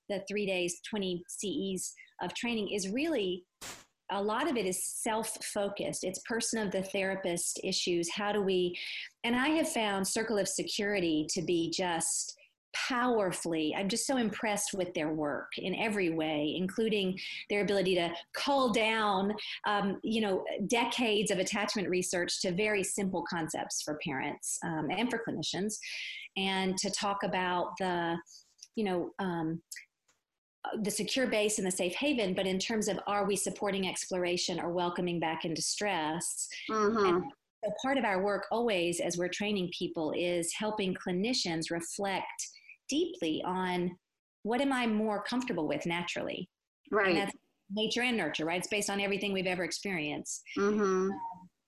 the 0.09 0.23
three 0.27 0.45
days 0.45 0.79
20 0.89 1.23
ces 1.27 1.93
of 2.21 2.33
training 2.33 2.69
is 2.69 2.89
really 2.89 3.43
a 4.11 4.21
lot 4.21 4.49
of 4.49 4.57
it 4.57 4.65
is 4.65 4.83
self-focused. 4.83 6.03
It's 6.03 6.19
person 6.27 6.59
of 6.59 6.71
the 6.71 6.81
therapist 6.81 7.59
issues. 7.63 8.09
How 8.09 8.31
do 8.31 8.41
we 8.41 8.75
and 9.23 9.35
i 9.35 9.49
have 9.49 9.69
found 9.69 10.07
circle 10.07 10.37
of 10.37 10.47
security 10.47 11.25
to 11.29 11.41
be 11.41 11.71
just 11.71 12.35
powerfully 12.75 13.73
i'm 13.75 13.89
just 13.89 14.05
so 14.05 14.17
impressed 14.17 14.75
with 14.75 14.93
their 14.93 15.11
work 15.11 15.49
in 15.57 15.73
every 15.75 16.11
way 16.11 16.53
including 16.55 17.17
their 17.49 17.61
ability 17.61 17.95
to 17.95 18.11
cull 18.33 18.71
down 18.71 19.33
um, 19.67 19.99
you 20.03 20.21
know 20.21 20.43
decades 20.67 21.31
of 21.31 21.39
attachment 21.39 21.89
research 21.89 22.41
to 22.41 22.51
very 22.51 22.83
simple 22.83 23.23
concepts 23.27 23.81
for 23.81 23.97
parents 24.05 24.59
um, 24.63 24.87
and 24.95 25.09
for 25.09 25.21
clinicians 25.27 25.73
and 26.37 26.77
to 26.77 26.91
talk 26.91 27.23
about 27.23 27.71
the 27.79 28.15
you 28.75 28.83
know 28.83 29.09
um, 29.17 29.59
the 30.81 30.91
secure 30.91 31.27
base 31.27 31.57
and 31.57 31.65
the 31.65 31.71
safe 31.71 31.93
haven 31.95 32.33
but 32.33 32.45
in 32.45 32.59
terms 32.59 32.87
of 32.87 32.99
are 33.07 33.25
we 33.25 33.35
supporting 33.35 33.87
exploration 33.87 34.59
or 34.59 34.71
welcoming 34.73 35.19
back 35.19 35.45
into 35.45 35.61
stress 35.61 36.47
Mhm. 36.69 37.23
so 37.63 37.71
part 37.81 37.97
of 37.97 38.03
our 38.05 38.23
work 38.23 38.45
always 38.51 38.99
as 38.99 39.17
we're 39.17 39.29
training 39.29 39.69
people 39.77 40.13
is 40.17 40.53
helping 40.53 40.93
clinicians 40.95 41.71
reflect 41.71 42.47
deeply 42.89 43.41
on 43.45 43.97
what 44.43 44.61
am 44.61 44.71
I 44.71 44.87
more 44.87 45.21
comfortable 45.23 45.67
with 45.67 45.85
naturally? 45.85 46.49
And 46.91 46.97
Right. 46.97 47.15
that's 47.15 47.33
nature 47.71 48.01
and 48.01 48.15
nurture, 48.17 48.45
right? 48.45 48.57
It's 48.57 48.67
based 48.69 48.89
on 48.89 49.01
everything 49.01 49.33
we've 49.33 49.45
ever 49.45 49.63
experienced. 49.63 50.41
hmm 50.55 51.09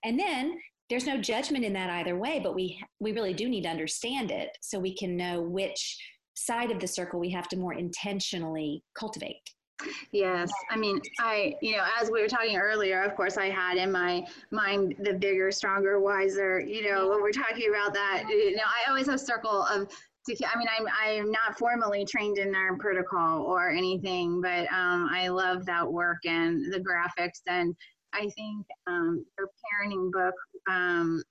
And 0.04 0.18
then 0.20 0.60
there's 0.90 1.06
no 1.06 1.18
judgment 1.22 1.64
in 1.64 1.74
that 1.74 1.90
either 1.90 2.18
way, 2.18 2.40
but 2.40 2.56
we 2.56 2.82
we 3.00 3.12
really 3.12 3.34
do 3.34 3.48
need 3.50 3.64
to 3.64 3.70
understand 3.70 4.32
it 4.32 4.58
so 4.62 4.80
we 4.80 4.96
can 4.96 5.16
know 5.16 5.42
which 5.42 5.98
side 6.46 6.72
of 6.72 6.80
the 6.80 6.88
circle 6.88 7.20
we 7.20 7.30
have 7.30 7.48
to 7.50 7.58
more 7.58 7.74
intentionally 7.74 8.84
cultivate. 8.96 9.50
Yes, 10.12 10.52
I 10.70 10.78
mean, 10.78 11.02
I, 11.20 11.56
you 11.62 11.76
know, 11.76 11.84
as 12.00 12.12
we 12.12 12.22
were 12.22 12.28
talking 12.28 12.58
earlier, 12.58 13.02
of 13.02 13.16
course, 13.16 13.38
I 13.38 13.50
had 13.50 13.78
in 13.78 13.92
my 13.92 14.26
mind 14.52 14.96
the 15.00 15.14
bigger, 15.14 15.52
stronger, 15.52 16.00
wiser. 16.00 16.60
You 16.60 16.90
know, 16.90 17.10
when 17.10 17.22
we're 17.22 17.32
talking 17.32 17.70
about 17.70 17.94
that, 17.94 18.26
you 18.30 18.56
know, 18.56 18.64
I 18.64 18.90
always 18.90 19.08
have 19.08 19.20
circle 19.20 19.64
of. 19.64 19.88
I 20.30 20.56
mean, 20.56 20.68
I'm 20.78 20.86
I'm 21.04 21.32
not 21.32 21.58
formally 21.58 22.06
trained 22.06 22.38
in 22.38 22.54
our 22.54 22.78
protocol 22.78 23.42
or 23.42 23.72
anything, 23.72 24.40
but 24.40 24.72
um, 24.72 25.10
I 25.12 25.30
love 25.30 25.66
that 25.66 25.92
work 25.92 26.20
and 26.26 26.72
the 26.72 26.80
graphics, 26.80 27.42
and 27.48 27.76
I 28.14 28.30
think 28.30 28.66
um, 28.86 29.26
their 29.36 29.48
parenting 29.48 30.12
book 30.12 30.36
um, 30.70 31.24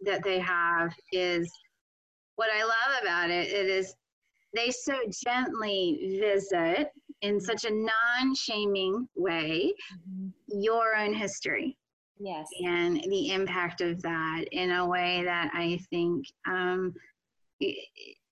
that 0.00 0.24
they 0.24 0.38
have 0.38 0.94
is 1.12 1.52
what 2.36 2.48
I 2.50 2.62
love 2.62 3.02
about 3.02 3.28
it. 3.28 3.48
It 3.48 3.66
is 3.66 3.94
they 4.54 4.70
so 4.70 4.94
gently 5.24 6.18
visit 6.20 6.88
in 7.22 7.40
such 7.40 7.64
a 7.64 7.70
non-shaming 7.70 9.08
way 9.16 9.72
your 10.48 10.96
own 10.96 11.12
history 11.12 11.76
Yes. 12.20 12.48
and 12.64 12.96
the 13.08 13.32
impact 13.32 13.80
of 13.80 14.00
that 14.02 14.44
in 14.52 14.70
a 14.72 14.86
way 14.86 15.22
that 15.24 15.50
I 15.54 15.78
think 15.90 16.26
um, 16.48 16.92
i- 17.62 17.74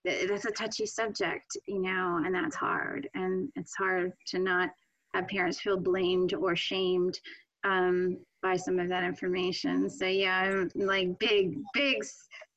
i- 0.06 0.26
that's 0.28 0.44
a 0.44 0.50
touchy 0.52 0.86
subject, 0.86 1.56
you 1.66 1.80
know, 1.80 2.20
and 2.24 2.34
that's 2.34 2.56
hard. 2.56 3.08
And 3.14 3.48
it's 3.56 3.74
hard 3.76 4.12
to 4.28 4.38
not 4.38 4.70
have 5.14 5.26
parents 5.28 5.60
feel 5.60 5.78
blamed 5.78 6.32
or 6.34 6.54
shamed 6.56 7.18
um, 7.64 8.18
by 8.42 8.56
some 8.56 8.78
of 8.78 8.88
that 8.88 9.02
information. 9.04 9.90
So 9.90 10.06
yeah, 10.06 10.36
I'm 10.42 10.70
like 10.74 11.18
big, 11.18 11.58
big 11.74 12.04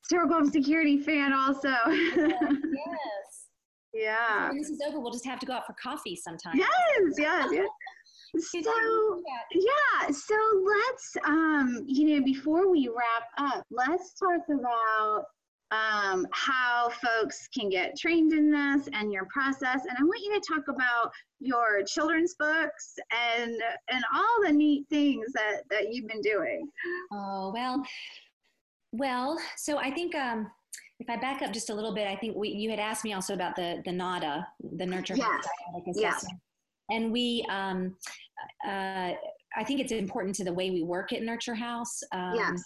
circle 0.04 0.38
of 0.40 0.50
security 0.52 1.00
fan 1.00 1.34
also. 1.34 1.74
Yes. 2.72 3.29
Yeah. 3.94 4.50
When 4.50 4.58
this 4.58 4.70
is 4.70 4.82
over, 4.88 5.00
we'll 5.00 5.12
just 5.12 5.26
have 5.26 5.40
to 5.40 5.46
go 5.46 5.54
out 5.54 5.66
for 5.66 5.76
coffee 5.82 6.16
sometime. 6.16 6.56
Yes, 6.56 7.16
yes, 7.18 7.50
yes. 7.52 7.68
So 8.38 8.60
yeah. 8.62 9.60
yeah, 9.60 10.12
so 10.12 10.36
let's 10.64 11.18
um, 11.26 11.84
you 11.88 12.16
know, 12.16 12.24
before 12.24 12.70
we 12.70 12.88
wrap 12.88 13.24
up, 13.40 13.64
let's 13.72 14.14
talk 14.14 14.42
about 14.50 15.26
um, 15.72 16.28
how 16.32 16.90
folks 17.04 17.48
can 17.48 17.70
get 17.70 17.98
trained 17.98 18.34
in 18.34 18.52
this 18.52 18.88
and 18.94 19.12
your 19.12 19.26
process. 19.32 19.82
And 19.88 19.98
I 20.00 20.04
want 20.04 20.22
you 20.24 20.34
to 20.34 20.42
talk 20.48 20.68
about 20.68 21.12
your 21.40 21.84
children's 21.84 22.36
books 22.36 22.96
and 23.12 23.62
and 23.92 24.04
all 24.14 24.44
the 24.46 24.52
neat 24.52 24.86
things 24.90 25.32
that 25.34 25.64
that 25.70 25.94
you've 25.94 26.08
been 26.08 26.22
doing. 26.22 26.68
Oh 27.12 27.52
well, 27.54 27.84
well. 28.92 29.40
So 29.58 29.78
I 29.78 29.92
think 29.92 30.16
um, 30.16 30.52
if 31.00 31.10
I 31.10 31.16
back 31.16 31.42
up 31.42 31.54
just 31.54 31.70
a 31.70 31.74
little 31.74 31.94
bit, 31.94 32.08
I 32.08 32.16
think 32.16 32.36
we 32.36 32.50
you 32.50 32.70
had 32.70 32.80
asked 32.80 33.04
me 33.04 33.14
also 33.14 33.34
about 33.34 33.56
the 33.56 33.82
the 33.86 33.92
NADA, 33.92 34.46
the 34.78 34.86
Nurture 34.86 35.16
Yes. 35.16 35.48
Yes. 35.96 36.26
And 36.90 37.12
we. 37.12 37.46
Um, 37.50 37.96
uh, 38.66 39.14
I 39.56 39.64
think 39.64 39.80
it's 39.80 39.92
important 39.92 40.36
to 40.36 40.44
the 40.44 40.54
way 40.54 40.70
we 40.70 40.84
work 40.84 41.12
at 41.12 41.24
Nurture 41.24 41.56
House. 41.56 42.02
Um, 42.12 42.36
yes. 42.36 42.62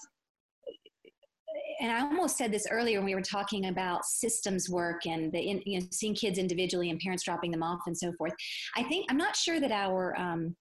and 1.79 1.91
I 1.91 2.01
almost 2.01 2.37
said 2.37 2.51
this 2.51 2.67
earlier 2.69 2.99
when 2.99 3.05
we 3.05 3.15
were 3.15 3.21
talking 3.21 3.67
about 3.67 4.05
systems 4.05 4.69
work 4.69 5.05
and 5.05 5.31
the 5.31 5.39
in, 5.39 5.61
you 5.65 5.79
know 5.79 5.87
seeing 5.91 6.13
kids 6.13 6.37
individually 6.37 6.89
and 6.89 6.99
parents 6.99 7.23
dropping 7.23 7.51
them 7.51 7.63
off 7.63 7.81
and 7.85 7.97
so 7.97 8.11
forth. 8.13 8.33
I 8.75 8.83
think 8.83 9.05
I'm 9.09 9.17
not 9.17 9.35
sure 9.35 9.59
that 9.59 9.71
our 9.71 10.19
um, 10.19 10.55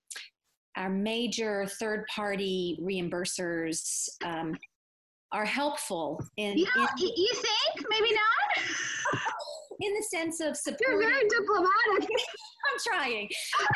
our 0.77 0.91
major 0.91 1.67
third 1.81 2.07
party 2.15 2.79
reimbursers 2.83 4.09
um, 4.25 4.57
are 5.33 5.45
helpful 5.45 6.23
in, 6.37 6.59
You 6.59 6.67
know, 6.77 6.87
in 6.99 7.09
you 7.17 7.31
think 7.35 7.87
maybe 7.89 8.15
not? 8.15 8.69
in 9.81 9.93
the 9.95 10.03
sense 10.11 10.41
of 10.41 10.47
You're 10.49 10.55
supporting. 10.55 11.09
very 11.09 11.29
diplomatic. 11.29 12.09
I'm 12.71 12.79
trying. 12.93 13.29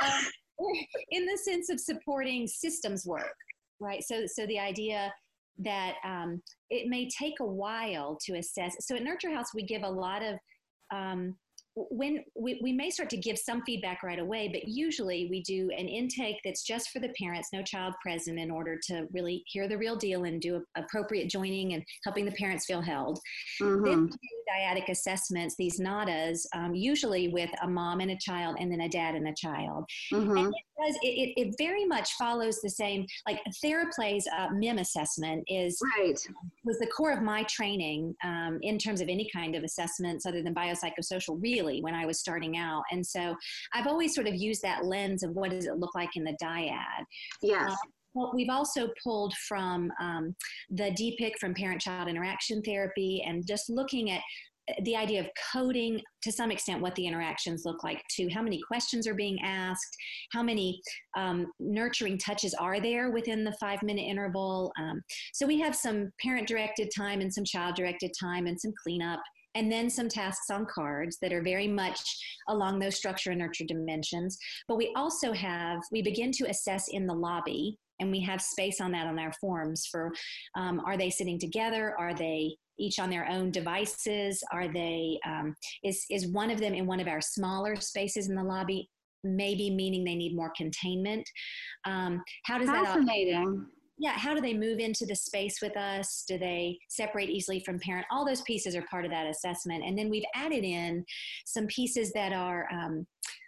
Um, 0.02 0.24
in 1.10 1.26
the 1.26 1.38
sense 1.38 1.70
of 1.70 1.80
supporting 1.80 2.46
systems 2.46 3.06
work, 3.06 3.34
right? 3.80 4.02
So, 4.02 4.24
so 4.26 4.46
the 4.46 4.58
idea 4.58 5.12
that 5.58 5.94
um, 6.04 6.42
it 6.70 6.88
may 6.88 7.08
take 7.08 7.40
a 7.40 7.46
while 7.46 8.18
to 8.26 8.36
assess. 8.36 8.74
So 8.80 8.94
at 8.96 9.02
Nurture 9.02 9.32
House, 9.32 9.54
we 9.54 9.62
give 9.62 9.82
a 9.82 9.90
lot 9.90 10.22
of 10.22 10.36
um, 10.94 11.34
when 11.76 12.24
we, 12.34 12.58
we 12.62 12.72
may 12.72 12.88
start 12.88 13.10
to 13.10 13.18
give 13.18 13.38
some 13.38 13.62
feedback 13.66 14.02
right 14.02 14.18
away, 14.18 14.48
but 14.48 14.66
usually 14.66 15.26
we 15.28 15.42
do 15.42 15.68
an 15.76 15.88
intake 15.88 16.36
that's 16.42 16.62
just 16.62 16.88
for 16.88 17.00
the 17.00 17.10
parents, 17.20 17.50
no 17.52 17.62
child 17.62 17.92
present, 18.02 18.38
in 18.38 18.50
order 18.50 18.78
to 18.86 19.06
really 19.12 19.44
hear 19.46 19.68
the 19.68 19.76
real 19.76 19.94
deal 19.94 20.24
and 20.24 20.40
do 20.40 20.64
appropriate 20.76 21.28
joining 21.28 21.74
and 21.74 21.84
helping 22.02 22.24
the 22.24 22.32
parents 22.32 22.64
feel 22.64 22.80
held. 22.80 23.20
Then 23.60 23.68
Mhm. 23.68 24.04
we 24.04 24.10
do 24.10 24.44
dyadic 24.50 24.88
assessments, 24.88 25.54
these 25.56 25.78
NADAs, 25.78 26.46
um, 26.54 26.74
usually 26.74 27.28
with 27.28 27.50
a 27.62 27.68
mom 27.68 28.00
and 28.00 28.10
a 28.10 28.16
child, 28.16 28.56
and 28.58 28.72
then 28.72 28.80
a 28.80 28.88
dad 28.88 29.14
and 29.14 29.28
a 29.28 29.34
child. 29.34 29.86
Mhm. 30.12 30.38
And 30.38 30.54
it 30.54 30.64
does 30.78 30.96
it, 31.02 31.08
it, 31.08 31.40
it 31.40 31.54
very 31.58 31.84
much 31.84 32.12
follows 32.14 32.60
the 32.62 32.70
same 32.70 33.06
like 33.26 33.42
Theraplay's 33.62 34.26
uh, 34.28 34.48
MIM 34.54 34.78
assessment 34.78 35.44
is 35.46 35.78
Right. 35.98 36.18
was 36.64 36.78
the 36.78 36.86
core 36.86 37.12
of 37.12 37.22
my 37.22 37.42
training 37.44 38.14
um, 38.24 38.58
in 38.62 38.78
terms 38.78 39.00
of 39.02 39.08
any 39.08 39.28
kind 39.28 39.54
of 39.54 39.62
assessments 39.62 40.24
other 40.24 40.42
than 40.42 40.54
biopsychosocial 40.54 41.40
really 41.42 41.65
really 41.66 41.82
when 41.82 41.94
I 41.94 42.06
was 42.06 42.18
starting 42.18 42.56
out. 42.56 42.82
And 42.90 43.04
so 43.04 43.34
I've 43.74 43.86
always 43.86 44.14
sort 44.14 44.26
of 44.26 44.34
used 44.34 44.62
that 44.62 44.84
lens 44.84 45.22
of 45.22 45.32
what 45.32 45.50
does 45.50 45.66
it 45.66 45.78
look 45.78 45.94
like 45.94 46.10
in 46.16 46.24
the 46.24 46.36
dyad. 46.42 47.04
Yes. 47.42 47.72
Uh, 47.72 47.76
well, 48.14 48.32
we've 48.34 48.50
also 48.50 48.88
pulled 49.04 49.34
from 49.46 49.92
um, 50.00 50.34
the 50.70 50.90
DPIC 50.92 51.32
from 51.38 51.54
parent 51.54 51.80
child 51.80 52.08
interaction 52.08 52.62
therapy 52.62 53.22
and 53.26 53.46
just 53.46 53.68
looking 53.68 54.10
at 54.10 54.22
the 54.82 54.96
idea 54.96 55.20
of 55.20 55.28
coding 55.52 56.00
to 56.22 56.32
some 56.32 56.50
extent 56.50 56.80
what 56.80 56.92
the 56.96 57.06
interactions 57.06 57.62
look 57.64 57.84
like 57.84 58.02
to 58.10 58.28
how 58.30 58.42
many 58.42 58.60
questions 58.66 59.06
are 59.06 59.14
being 59.14 59.38
asked 59.44 59.96
how 60.32 60.42
many 60.42 60.80
um, 61.16 61.46
nurturing 61.60 62.18
touches 62.18 62.52
are 62.54 62.80
there 62.80 63.12
within 63.12 63.44
the 63.44 63.56
five 63.60 63.80
minute 63.84 64.02
interval 64.02 64.72
um, 64.80 65.00
so 65.32 65.46
we 65.46 65.60
have 65.60 65.76
some 65.76 66.10
parent 66.20 66.48
directed 66.48 66.90
time 66.96 67.20
and 67.20 67.32
some 67.32 67.44
child 67.44 67.76
directed 67.76 68.10
time 68.18 68.48
and 68.48 68.60
some 68.60 68.72
cleanup 68.82 69.20
and 69.56 69.72
then 69.72 69.90
some 69.90 70.08
tasks 70.08 70.50
on 70.50 70.66
cards 70.66 71.18
that 71.20 71.32
are 71.32 71.42
very 71.42 71.66
much 71.66 72.00
along 72.48 72.78
those 72.78 72.96
structure 72.96 73.30
and 73.30 73.40
nurture 73.40 73.64
dimensions 73.66 74.38
but 74.68 74.76
we 74.76 74.92
also 74.94 75.32
have 75.32 75.80
we 75.90 76.02
begin 76.02 76.30
to 76.30 76.48
assess 76.48 76.88
in 76.88 77.06
the 77.06 77.14
lobby 77.14 77.76
and 77.98 78.10
we 78.10 78.20
have 78.20 78.40
space 78.40 78.80
on 78.80 78.92
that 78.92 79.06
on 79.06 79.18
our 79.18 79.32
forms 79.40 79.86
for 79.90 80.12
um, 80.54 80.80
are 80.86 80.96
they 80.96 81.10
sitting 81.10 81.38
together 81.38 81.94
are 81.98 82.14
they 82.14 82.54
each 82.78 82.98
on 82.98 83.10
their 83.10 83.28
own 83.28 83.50
devices? 83.50 84.42
Are 84.52 84.68
they, 84.68 85.18
um, 85.26 85.54
is, 85.82 86.04
is 86.10 86.28
one 86.28 86.50
of 86.50 86.60
them 86.60 86.74
in 86.74 86.86
one 86.86 87.00
of 87.00 87.08
our 87.08 87.20
smaller 87.20 87.76
spaces 87.76 88.28
in 88.28 88.34
the 88.34 88.42
lobby? 88.42 88.90
Maybe 89.24 89.70
meaning 89.70 90.04
they 90.04 90.14
need 90.14 90.36
more 90.36 90.52
containment. 90.56 91.28
Um, 91.84 92.22
how 92.44 92.58
does 92.58 92.68
Fascinating. 92.68 93.32
that? 93.32 93.38
Fascinating. 93.38 93.66
Yeah, 93.98 94.12
how 94.12 94.34
do 94.34 94.40
they 94.40 94.54
move 94.54 94.78
into 94.78 95.06
the 95.06 95.16
space 95.16 95.60
with 95.62 95.76
us? 95.76 96.24
Do 96.28 96.38
they 96.38 96.78
separate 96.88 97.30
easily 97.30 97.60
from 97.60 97.78
parent? 97.78 98.06
All 98.10 98.26
those 98.26 98.42
pieces 98.42 98.76
are 98.76 98.84
part 98.90 99.04
of 99.04 99.10
that 99.10 99.26
assessment. 99.26 99.84
And 99.84 99.96
then 99.96 100.10
we've 100.10 100.24
added 100.34 100.64
in 100.64 101.04
some 101.46 101.66
pieces 101.66 102.12
that 102.12 102.32
are 102.32 102.68
um, 102.70 103.06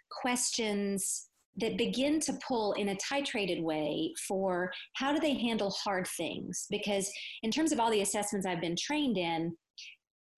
questions 0.09 1.27
that 1.57 1.77
begin 1.77 2.19
to 2.21 2.37
pull 2.47 2.73
in 2.73 2.89
a 2.89 2.95
titrated 2.95 3.61
way 3.61 4.13
for 4.27 4.71
how 4.93 5.13
do 5.13 5.19
they 5.19 5.33
handle 5.33 5.71
hard 5.71 6.07
things 6.07 6.67
because 6.69 7.11
in 7.43 7.51
terms 7.51 7.71
of 7.71 7.79
all 7.79 7.91
the 7.91 8.01
assessments 8.01 8.45
i've 8.45 8.61
been 8.61 8.75
trained 8.79 9.17
in 9.17 9.55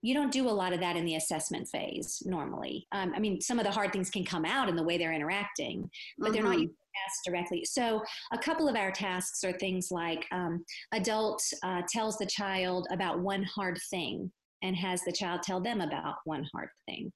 you 0.01 0.13
don't 0.13 0.31
do 0.31 0.49
a 0.49 0.51
lot 0.51 0.73
of 0.73 0.79
that 0.79 0.95
in 0.95 1.05
the 1.05 1.15
assessment 1.15 1.67
phase 1.67 2.21
normally 2.25 2.87
um, 2.91 3.13
i 3.15 3.19
mean 3.19 3.39
some 3.39 3.59
of 3.59 3.65
the 3.65 3.71
hard 3.71 3.91
things 3.91 4.09
can 4.09 4.25
come 4.25 4.45
out 4.45 4.69
in 4.69 4.75
the 4.75 4.83
way 4.83 4.97
they're 4.97 5.13
interacting 5.13 5.89
but 6.17 6.25
mm-hmm. 6.25 6.33
they're 6.33 6.43
not 6.43 6.57
mm-hmm. 6.57 7.05
asked 7.07 7.25
directly 7.25 7.63
so 7.65 8.01
a 8.31 8.37
couple 8.37 8.67
of 8.67 8.75
our 8.75 8.91
tasks 8.91 9.43
are 9.43 9.53
things 9.53 9.91
like 9.91 10.25
um, 10.31 10.63
adult 10.93 11.41
uh, 11.63 11.81
tells 11.89 12.17
the 12.17 12.25
child 12.25 12.87
about 12.91 13.19
one 13.19 13.43
hard 13.43 13.79
thing 13.89 14.31
and 14.63 14.75
has 14.75 15.01
the 15.03 15.11
child 15.11 15.41
tell 15.41 15.59
them 15.59 15.81
about 15.81 16.15
one 16.25 16.47
hard 16.53 16.69
thing 16.87 17.11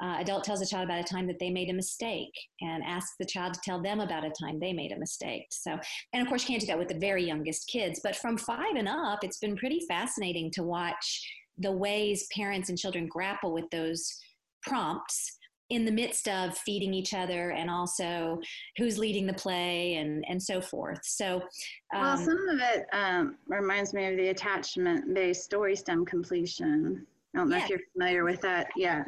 uh, 0.00 0.16
adult 0.20 0.44
tells 0.44 0.60
a 0.60 0.66
child 0.66 0.84
about 0.84 1.00
a 1.00 1.04
time 1.04 1.26
that 1.26 1.38
they 1.40 1.50
made 1.50 1.70
a 1.70 1.74
mistake 1.74 2.32
and 2.60 2.84
asks 2.84 3.16
the 3.18 3.26
child 3.26 3.52
to 3.52 3.60
tell 3.64 3.82
them 3.82 3.98
about 3.98 4.24
a 4.24 4.30
time 4.30 4.60
they 4.60 4.72
made 4.72 4.92
a 4.92 4.98
mistake. 4.98 5.46
So, 5.50 5.76
and 6.12 6.22
of 6.22 6.28
course, 6.28 6.42
you 6.44 6.48
can't 6.48 6.60
do 6.60 6.68
that 6.68 6.78
with 6.78 6.88
the 6.88 6.98
very 6.98 7.24
youngest 7.24 7.68
kids, 7.68 8.00
but 8.02 8.14
from 8.14 8.38
five 8.38 8.76
and 8.76 8.86
up, 8.86 9.24
it's 9.24 9.38
been 9.38 9.56
pretty 9.56 9.80
fascinating 9.88 10.52
to 10.52 10.62
watch 10.62 11.28
the 11.58 11.72
ways 11.72 12.26
parents 12.34 12.68
and 12.68 12.78
children 12.78 13.06
grapple 13.06 13.52
with 13.52 13.68
those 13.70 14.18
prompts 14.62 15.38
in 15.70 15.84
the 15.84 15.92
midst 15.92 16.28
of 16.28 16.56
feeding 16.56 16.94
each 16.94 17.12
other 17.12 17.50
and 17.50 17.68
also 17.68 18.40
who's 18.78 18.98
leading 18.98 19.26
the 19.26 19.34
play 19.34 19.96
and, 19.96 20.24
and 20.28 20.42
so 20.42 20.60
forth. 20.60 21.00
So, 21.02 21.42
um, 21.94 22.02
well, 22.02 22.16
some 22.16 22.48
of 22.48 22.58
it 22.58 22.86
um, 22.92 23.36
reminds 23.46 23.92
me 23.92 24.06
of 24.06 24.16
the 24.16 24.28
attachment 24.28 25.14
based 25.14 25.44
story 25.44 25.76
stem 25.76 26.06
completion. 26.06 27.06
I 27.34 27.38
don't 27.38 27.50
know 27.50 27.56
yeah. 27.56 27.64
if 27.64 27.70
you're 27.70 27.80
familiar 27.92 28.24
with 28.24 28.40
that. 28.40 28.68
Yeah. 28.76 29.04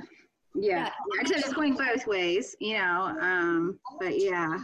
Yeah, 0.54 0.86
yeah. 0.86 1.20
except 1.20 1.40
it's 1.40 1.52
going 1.52 1.74
both 1.74 2.06
ways, 2.06 2.56
you 2.60 2.74
know. 2.74 3.16
Um, 3.20 3.78
but 4.00 4.18
yeah. 4.18 4.58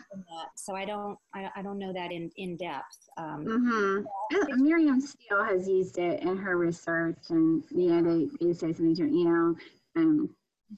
So 0.57 0.75
I 0.75 0.85
don't, 0.85 1.17
I, 1.35 1.49
I 1.57 1.63
don't 1.63 1.79
know 1.79 1.93
that 1.93 2.11
in 2.11 2.31
in 2.37 2.57
depth. 2.57 3.09
Um, 3.17 3.45
mm-hmm. 3.47 4.63
Miriam 4.63 5.01
Steele 5.01 5.45
has 5.45 5.69
used 5.69 5.99
it 5.99 6.23
in 6.23 6.37
her 6.37 6.57
research, 6.57 7.19
and 7.31 7.63
yeah, 7.71 8.01
they, 8.01 8.29
they 8.41 8.53
say 8.53 8.73
something 8.73 8.97
to 8.97 9.05
you 9.05 9.25
know. 9.25 9.57
Um, 9.97 10.31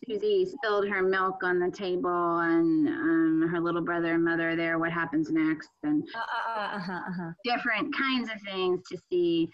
Susie 0.07 0.45
spilled 0.45 0.87
her 0.89 1.03
milk 1.03 1.43
on 1.43 1.59
the 1.59 1.71
table, 1.71 2.39
and 2.41 2.89
um, 2.89 3.49
her 3.51 3.61
little 3.61 3.81
brother 3.81 4.15
and 4.15 4.25
mother 4.25 4.55
there. 4.55 4.79
What 4.79 4.93
happens 4.93 5.31
next? 5.31 5.71
And 5.83 6.07
uh, 6.15 6.19
uh, 6.19 6.77
uh-huh, 6.77 6.93
uh-huh. 6.93 7.31
different 7.45 7.97
kinds 7.97 8.31
of 8.31 8.41
things 8.43 8.83
to 8.91 8.99
see 9.11 9.49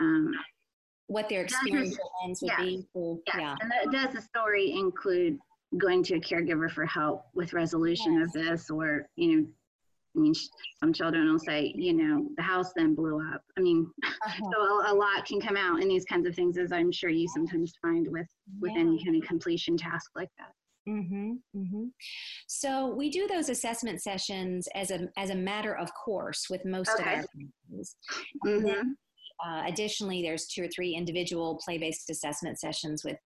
um, 0.00 0.32
what 1.08 1.28
their 1.28 1.42
experience 1.42 1.98
lens 2.22 2.42
would 2.42 2.52
be. 2.58 2.86
For, 2.92 3.18
yes. 3.26 3.36
Yeah. 3.38 3.56
And 3.60 3.92
does 3.92 4.14
the 4.14 4.22
story 4.22 4.72
include 4.72 5.38
going 5.76 6.02
to 6.04 6.16
a 6.16 6.20
caregiver 6.20 6.70
for 6.70 6.86
help 6.86 7.24
with 7.34 7.52
resolution 7.52 8.14
yes. 8.14 8.26
of 8.26 8.32
this 8.32 8.70
or, 8.70 9.06
you 9.16 9.36
know, 9.36 9.46
I 10.16 10.20
mean, 10.20 10.34
some 10.80 10.92
children 10.92 11.30
will 11.30 11.38
say, 11.38 11.72
you 11.76 11.92
know, 11.92 12.28
the 12.36 12.42
house 12.42 12.72
then 12.74 12.94
blew 12.94 13.20
up. 13.32 13.42
I 13.56 13.60
mean, 13.60 13.88
uh-huh. 14.04 14.50
so 14.52 14.60
a, 14.60 14.92
a, 14.92 14.94
lot 14.94 15.26
can 15.26 15.40
come 15.40 15.56
out 15.56 15.80
in 15.80 15.88
these 15.88 16.04
kinds 16.04 16.26
of 16.26 16.34
things, 16.34 16.58
as 16.58 16.72
I'm 16.72 16.90
sure 16.90 17.10
you 17.10 17.28
sometimes 17.28 17.74
find 17.80 18.06
with 18.10 18.26
with 18.60 18.72
yeah. 18.74 18.80
any 18.80 19.04
kind 19.04 19.22
of 19.22 19.28
completion 19.28 19.76
task 19.76 20.10
like 20.16 20.30
that. 20.38 20.52
Mm-hmm, 20.88 21.32
mm-hmm. 21.54 21.84
So 22.46 22.94
we 22.94 23.10
do 23.10 23.28
those 23.28 23.50
assessment 23.50 24.02
sessions 24.02 24.66
as 24.74 24.90
a 24.90 25.08
as 25.16 25.30
a 25.30 25.34
matter 25.34 25.76
of 25.76 25.90
course 25.92 26.46
with 26.48 26.64
most 26.64 26.90
okay. 26.98 27.02
of 27.02 27.08
our 27.08 27.24
families. 27.68 27.96
Mm-hmm. 28.44 28.88
Uh, 29.44 29.62
additionally, 29.66 30.22
there's 30.22 30.46
two 30.46 30.64
or 30.64 30.68
three 30.68 30.94
individual 30.94 31.60
play-based 31.64 32.10
assessment 32.10 32.58
sessions 32.58 33.04
with 33.04 33.16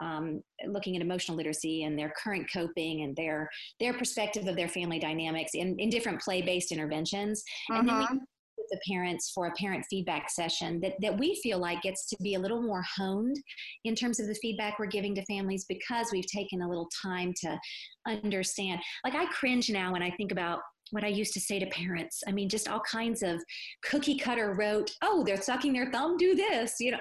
um, 0.00 0.42
looking 0.66 0.96
at 0.96 1.02
emotional 1.02 1.36
literacy 1.36 1.84
and 1.84 1.98
their 1.98 2.12
current 2.22 2.46
coping 2.52 3.02
and 3.02 3.16
their 3.16 3.48
their 3.80 3.94
perspective 3.94 4.46
of 4.46 4.56
their 4.56 4.68
family 4.68 4.98
dynamics 4.98 5.52
in, 5.54 5.78
in 5.78 5.90
different 5.90 6.20
play-based 6.20 6.72
interventions. 6.72 7.42
Uh-huh. 7.70 7.80
And 7.80 7.88
then 7.88 7.96
we 7.96 8.04
uh-huh. 8.04 8.14
with 8.58 8.66
the 8.70 8.80
parents 8.92 9.30
for 9.34 9.46
a 9.46 9.52
parent 9.52 9.84
feedback 9.88 10.30
session 10.30 10.80
that, 10.80 10.94
that 11.00 11.18
we 11.18 11.40
feel 11.42 11.58
like 11.58 11.82
gets 11.82 12.06
to 12.08 12.16
be 12.22 12.34
a 12.34 12.38
little 12.38 12.62
more 12.62 12.84
honed 12.96 13.36
in 13.84 13.94
terms 13.94 14.20
of 14.20 14.26
the 14.26 14.34
feedback 14.34 14.78
we're 14.78 14.86
giving 14.86 15.14
to 15.14 15.24
families 15.24 15.64
because 15.68 16.08
we've 16.12 16.26
taken 16.26 16.62
a 16.62 16.68
little 16.68 16.88
time 17.02 17.32
to 17.42 17.58
understand. 18.06 18.80
Like 19.04 19.14
I 19.14 19.26
cringe 19.26 19.70
now 19.70 19.92
when 19.92 20.02
I 20.02 20.10
think 20.10 20.32
about 20.32 20.60
what 20.94 21.04
I 21.04 21.08
used 21.08 21.34
to 21.34 21.40
say 21.40 21.58
to 21.58 21.66
parents. 21.66 22.22
I 22.26 22.30
mean, 22.30 22.48
just 22.48 22.68
all 22.68 22.80
kinds 22.80 23.24
of 23.24 23.42
cookie 23.82 24.16
cutter 24.16 24.54
rote, 24.54 24.92
oh, 25.02 25.24
they're 25.24 25.42
sucking 25.42 25.72
their 25.72 25.90
thumb, 25.90 26.16
do 26.16 26.36
this. 26.36 26.76
You 26.78 26.92
know, 26.92 26.98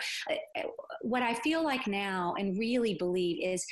what 1.02 1.22
I 1.22 1.36
feel 1.36 1.64
like 1.64 1.86
now 1.86 2.34
and 2.40 2.58
really 2.58 2.96
believe 2.96 3.38
is 3.42 3.64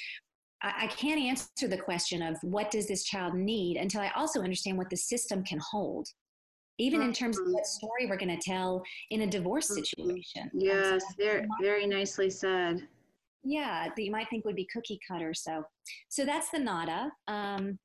I, 0.62 0.86
can't 0.88 1.20
answer 1.20 1.68
the 1.68 1.78
question 1.78 2.22
of 2.22 2.38
what 2.44 2.70
does 2.70 2.88
this 2.88 3.04
child 3.04 3.34
need 3.34 3.78
until 3.78 4.02
I 4.02 4.12
also 4.16 4.42
understand 4.42 4.78
what 4.78 4.92
the 4.92 4.96
system 4.96 5.44
can 5.44 5.60
hold. 5.60 6.08
Even 6.78 7.02
in 7.02 7.14
terms 7.14 7.40
of 7.40 7.46
what 7.48 7.64
mm-hmm. 7.64 7.88
story 7.88 8.06
we're 8.08 8.18
going 8.18 8.40
to 8.40 8.50
tell 8.50 8.84
in 9.10 9.22
a 9.22 9.28
divorce 9.28 9.72
mm-hmm. 9.72 9.84
situation. 9.84 10.52
Yes, 10.54 11.04
very, 11.18 11.46
very 11.62 11.88
nicely 11.88 12.30
said. 12.30 12.88
Yeah, 13.44 13.88
that 13.96 14.04
you 14.04 14.12
might 14.12 14.30
think 14.30 14.46
would 14.46 14.56
be 14.56 14.68
cookie 14.72 15.00
cutter. 15.08 15.34
So, 15.34 15.64
so 16.10 16.26
that's 16.26 16.50
the 16.50 16.60
nada. 16.60 17.12
Um, 17.28 17.80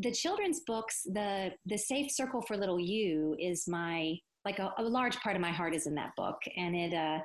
the 0.00 0.12
children's 0.12 0.60
books, 0.60 1.02
the 1.12 1.52
the 1.66 1.78
Safe 1.78 2.10
Circle 2.10 2.42
for 2.42 2.56
Little 2.56 2.80
You 2.80 3.36
is 3.38 3.68
my 3.68 4.16
like 4.46 4.58
a, 4.58 4.72
a 4.78 4.82
large 4.82 5.16
part 5.20 5.36
of 5.36 5.42
my 5.42 5.50
heart 5.50 5.74
is 5.74 5.86
in 5.86 5.94
that 5.96 6.12
book, 6.16 6.38
and 6.56 6.74
it 6.74 6.94
uh, 6.94 7.18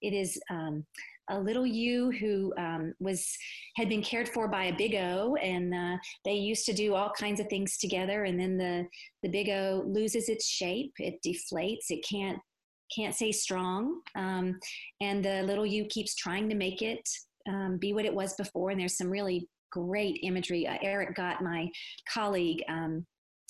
it 0.00 0.12
is 0.12 0.40
um, 0.50 0.84
a 1.30 1.38
little 1.38 1.66
you 1.66 2.10
who 2.12 2.52
um, 2.56 2.94
was 3.00 3.36
had 3.76 3.88
been 3.88 4.02
cared 4.02 4.28
for 4.28 4.48
by 4.48 4.64
a 4.66 4.76
big 4.76 4.94
O, 4.94 5.36
and 5.36 5.74
uh, 5.74 5.96
they 6.24 6.34
used 6.34 6.66
to 6.66 6.72
do 6.72 6.94
all 6.94 7.12
kinds 7.18 7.40
of 7.40 7.48
things 7.48 7.76
together, 7.78 8.24
and 8.24 8.38
then 8.38 8.56
the 8.56 8.86
the 9.22 9.28
big 9.28 9.48
O 9.48 9.84
loses 9.86 10.28
its 10.28 10.46
shape, 10.46 10.92
it 10.98 11.18
deflates, 11.26 11.90
it 11.90 12.04
can't 12.08 12.38
can't 12.96 13.14
stay 13.14 13.32
strong, 13.32 14.00
um, 14.16 14.58
and 15.00 15.24
the 15.24 15.42
little 15.42 15.66
you 15.66 15.84
keeps 15.86 16.14
trying 16.14 16.48
to 16.48 16.54
make 16.54 16.82
it 16.82 17.08
um, 17.48 17.78
be 17.78 17.92
what 17.92 18.04
it 18.04 18.14
was 18.14 18.34
before, 18.34 18.70
and 18.70 18.80
there's 18.80 18.96
some 18.96 19.10
really 19.10 19.48
great 19.70 20.20
imagery. 20.22 20.66
Uh, 20.66 20.78
Eric 20.82 21.14
Gott 21.16 21.42
my 21.42 21.68
colleague, 22.12 22.62
um, 22.68 23.06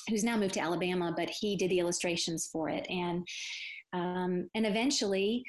who's 0.09 0.25
now 0.25 0.37
moved 0.37 0.55
to 0.55 0.61
Alabama, 0.61 1.13
but 1.17 1.31
he 1.31 1.57
did 1.57 1.71
the 1.71 1.79
illustrations 1.79 2.49
for 2.53 2.69
it. 2.69 2.87
And 2.89 3.27
um, 3.93 4.49
and 4.55 4.67
eventually, 4.67 5.45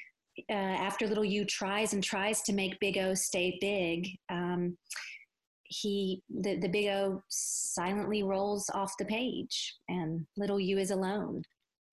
uh, 0.49 0.53
after 0.53 1.07
Little 1.07 1.25
U 1.25 1.45
tries 1.45 1.93
and 1.93 2.03
tries 2.03 2.41
to 2.43 2.53
make 2.53 2.79
Big 2.79 2.97
O 2.97 3.13
stay 3.13 3.57
big, 3.61 4.07
um, 4.29 4.77
he 5.63 6.21
the, 6.29 6.57
the 6.57 6.67
Big 6.67 6.87
O 6.87 7.21
silently 7.29 8.23
rolls 8.23 8.69
off 8.73 8.97
the 8.97 9.05
page, 9.05 9.75
and 9.89 10.25
Little 10.37 10.59
U 10.59 10.77
is 10.77 10.91
alone. 10.91 11.43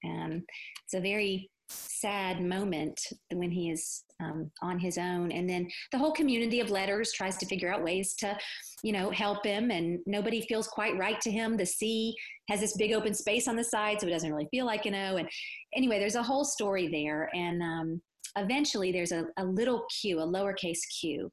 And 0.04 0.42
it's 0.84 0.94
a 0.94 1.00
very 1.00 1.50
sad 1.68 2.40
moment 2.40 3.00
when 3.32 3.50
he 3.50 3.70
is 3.70 4.04
um, 4.20 4.50
on 4.62 4.78
his 4.78 4.98
own 4.98 5.30
and 5.30 5.48
then 5.48 5.68
the 5.92 5.98
whole 5.98 6.12
community 6.12 6.60
of 6.60 6.70
letters 6.70 7.12
tries 7.12 7.36
to 7.36 7.46
figure 7.46 7.72
out 7.72 7.84
ways 7.84 8.14
to 8.14 8.36
you 8.82 8.92
know 8.92 9.10
help 9.10 9.44
him 9.44 9.70
and 9.70 10.00
nobody 10.06 10.40
feels 10.40 10.66
quite 10.66 10.96
right 10.98 11.20
to 11.20 11.30
him 11.30 11.56
the 11.56 11.66
C 11.66 12.14
has 12.48 12.60
this 12.60 12.76
big 12.76 12.92
open 12.92 13.14
space 13.14 13.46
on 13.46 13.56
the 13.56 13.64
side 13.64 14.00
so 14.00 14.06
it 14.06 14.10
doesn't 14.10 14.30
really 14.32 14.48
feel 14.50 14.66
like 14.66 14.86
an 14.86 14.94
o 14.94 15.16
and 15.16 15.28
anyway 15.74 15.98
there's 15.98 16.14
a 16.14 16.22
whole 16.22 16.44
story 16.44 16.88
there 16.88 17.30
and 17.34 17.62
um, 17.62 18.00
eventually 18.36 18.92
there's 18.92 19.12
a, 19.12 19.26
a 19.36 19.44
little 19.44 19.84
q, 20.00 20.20
a 20.20 20.26
lowercase 20.26 20.80
q, 21.00 21.30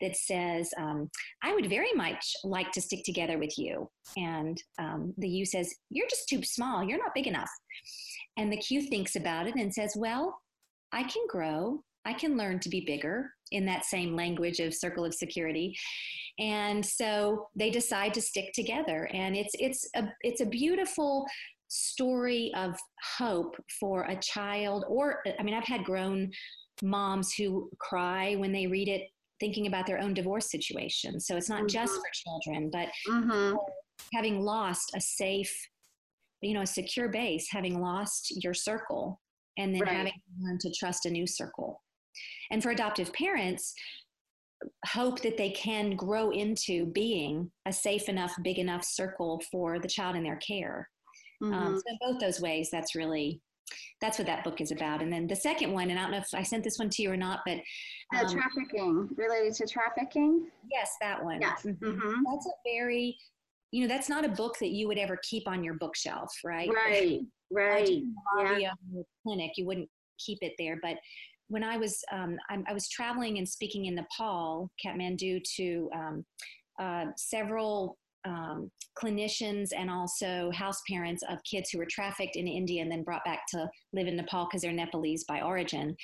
that 0.00 0.16
says, 0.16 0.70
um, 0.78 1.10
I 1.42 1.54
would 1.54 1.68
very 1.68 1.92
much 1.94 2.34
like 2.44 2.70
to 2.72 2.80
stick 2.80 3.04
together 3.04 3.38
with 3.38 3.58
you. 3.58 3.90
And 4.16 4.60
um, 4.78 5.14
the 5.18 5.28
U 5.28 5.44
says, 5.44 5.74
You're 5.90 6.08
just 6.08 6.28
too 6.28 6.42
small. 6.42 6.82
You're 6.82 6.98
not 6.98 7.14
big 7.14 7.26
enough. 7.26 7.50
And 8.36 8.52
the 8.52 8.56
Q 8.56 8.82
thinks 8.82 9.16
about 9.16 9.46
it 9.46 9.54
and 9.56 9.72
says, 9.72 9.94
Well, 9.96 10.40
I 10.92 11.02
can 11.04 11.22
grow. 11.28 11.82
I 12.04 12.14
can 12.14 12.36
learn 12.36 12.60
to 12.60 12.70
be 12.70 12.80
bigger 12.86 13.30
in 13.50 13.66
that 13.66 13.84
same 13.84 14.16
language 14.16 14.58
of 14.58 14.74
circle 14.74 15.04
of 15.04 15.12
security. 15.12 15.76
And 16.38 16.84
so 16.84 17.48
they 17.54 17.70
decide 17.70 18.14
to 18.14 18.22
stick 18.22 18.52
together. 18.54 19.08
And 19.12 19.36
it's, 19.36 19.54
it's, 19.58 19.88
a, 19.94 20.04
it's 20.22 20.40
a 20.40 20.46
beautiful 20.46 21.26
story 21.68 22.50
of 22.56 22.76
hope 23.18 23.54
for 23.78 24.02
a 24.02 24.16
child 24.16 24.84
or 24.88 25.22
i 25.38 25.42
mean 25.44 25.54
i've 25.54 25.62
had 25.62 25.84
grown 25.84 26.28
moms 26.82 27.32
who 27.32 27.70
cry 27.78 28.34
when 28.34 28.50
they 28.50 28.66
read 28.66 28.88
it 28.88 29.02
thinking 29.40 29.66
about 29.66 29.86
their 29.86 29.98
own 29.98 30.14
divorce 30.14 30.50
situation. 30.50 31.18
So 31.18 31.36
it's 31.36 31.48
not 31.48 31.60
mm-hmm. 31.60 31.68
just 31.68 31.94
for 31.94 32.10
children, 32.12 32.70
but 32.70 32.88
mm-hmm. 33.08 33.56
having 34.12 34.42
lost 34.42 34.92
a 34.94 35.00
safe, 35.00 35.52
you 36.42 36.54
know, 36.54 36.62
a 36.62 36.66
secure 36.66 37.08
base, 37.08 37.48
having 37.50 37.80
lost 37.80 38.42
your 38.42 38.54
circle, 38.54 39.20
and 39.58 39.74
then 39.74 39.82
right. 39.82 39.92
having 39.92 40.12
to 40.12 40.44
learn 40.44 40.58
to 40.60 40.72
trust 40.78 41.06
a 41.06 41.10
new 41.10 41.26
circle. 41.26 41.82
And 42.50 42.62
for 42.62 42.70
adoptive 42.70 43.12
parents, 43.12 43.74
hope 44.86 45.22
that 45.22 45.36
they 45.36 45.50
can 45.50 45.96
grow 45.96 46.30
into 46.30 46.86
being 46.86 47.50
a 47.66 47.72
safe 47.72 48.08
enough, 48.08 48.34
big 48.42 48.58
enough 48.58 48.84
circle 48.84 49.40
for 49.50 49.78
the 49.78 49.88
child 49.88 50.16
in 50.16 50.22
their 50.22 50.36
care. 50.36 50.88
Um, 51.42 51.50
mm-hmm. 51.50 51.66
Um, 51.66 51.76
so 51.76 51.82
in 51.88 51.98
both 52.00 52.20
those 52.20 52.40
ways, 52.40 52.68
that's 52.70 52.94
really 52.94 53.40
that's 54.00 54.18
what 54.18 54.26
that 54.26 54.42
book 54.44 54.60
is 54.60 54.72
about. 54.72 55.02
And 55.02 55.12
then 55.12 55.26
the 55.26 55.36
second 55.36 55.72
one, 55.72 55.90
and 55.90 55.98
I 55.98 56.02
don't 56.02 56.10
know 56.10 56.18
if 56.18 56.28
I 56.34 56.42
sent 56.42 56.64
this 56.64 56.78
one 56.78 56.88
to 56.90 57.02
you 57.02 57.12
or 57.12 57.16
not, 57.16 57.40
but 57.46 57.58
um, 58.16 58.26
trafficking 58.26 59.08
related 59.16 59.54
to 59.54 59.66
trafficking. 59.66 60.48
Yes, 60.70 60.96
that 61.00 61.22
one. 61.22 61.40
Yes. 61.40 61.62
Mm-hmm. 61.64 62.22
That's 62.30 62.46
a 62.46 62.50
very, 62.64 63.16
you 63.72 63.82
know, 63.82 63.88
that's 63.88 64.08
not 64.08 64.24
a 64.24 64.28
book 64.28 64.58
that 64.58 64.70
you 64.70 64.88
would 64.88 64.98
ever 64.98 65.18
keep 65.22 65.46
on 65.46 65.62
your 65.62 65.74
bookshelf, 65.74 66.32
right? 66.44 66.68
Right. 66.68 67.20
Right. 67.52 68.02
yeah. 68.58 68.72
clinic, 69.24 69.52
you 69.56 69.66
wouldn't 69.66 69.88
keep 70.18 70.38
it 70.42 70.52
there, 70.58 70.78
but 70.82 70.96
when 71.48 71.64
I 71.64 71.76
was 71.76 72.00
um, 72.12 72.36
I, 72.48 72.72
was 72.72 72.88
traveling 72.88 73.38
and 73.38 73.48
speaking 73.48 73.86
in 73.86 73.96
Nepal, 73.96 74.70
Kathmandu, 74.84 75.42
to 75.56 75.90
um, 75.92 76.24
uh, 76.80 77.06
several 77.16 77.98
um, 78.24 78.70
clinicians 79.00 79.68
and 79.76 79.90
also 79.90 80.50
house 80.52 80.80
parents 80.88 81.22
of 81.28 81.38
kids 81.44 81.70
who 81.70 81.78
were 81.78 81.86
trafficked 81.90 82.36
in 82.36 82.46
India 82.46 82.82
and 82.82 82.90
then 82.90 83.02
brought 83.02 83.24
back 83.24 83.40
to 83.50 83.68
live 83.92 84.06
in 84.06 84.16
Nepal 84.16 84.46
because 84.46 84.62
they're 84.62 84.72
Nepalese 84.72 85.24
by 85.24 85.40
origin. 85.40 85.96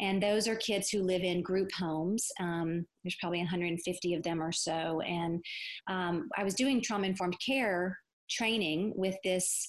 And 0.00 0.22
those 0.22 0.48
are 0.48 0.56
kids 0.56 0.88
who 0.88 1.02
live 1.02 1.22
in 1.22 1.42
group 1.42 1.68
homes. 1.78 2.26
Um, 2.40 2.86
there's 3.04 3.16
probably 3.20 3.40
150 3.40 4.14
of 4.14 4.22
them 4.22 4.42
or 4.42 4.52
so. 4.52 5.00
And 5.02 5.42
um, 5.88 6.28
I 6.36 6.44
was 6.44 6.54
doing 6.54 6.82
trauma 6.82 7.06
informed 7.06 7.36
care 7.44 7.98
training 8.30 8.92
with 8.96 9.16
this 9.24 9.66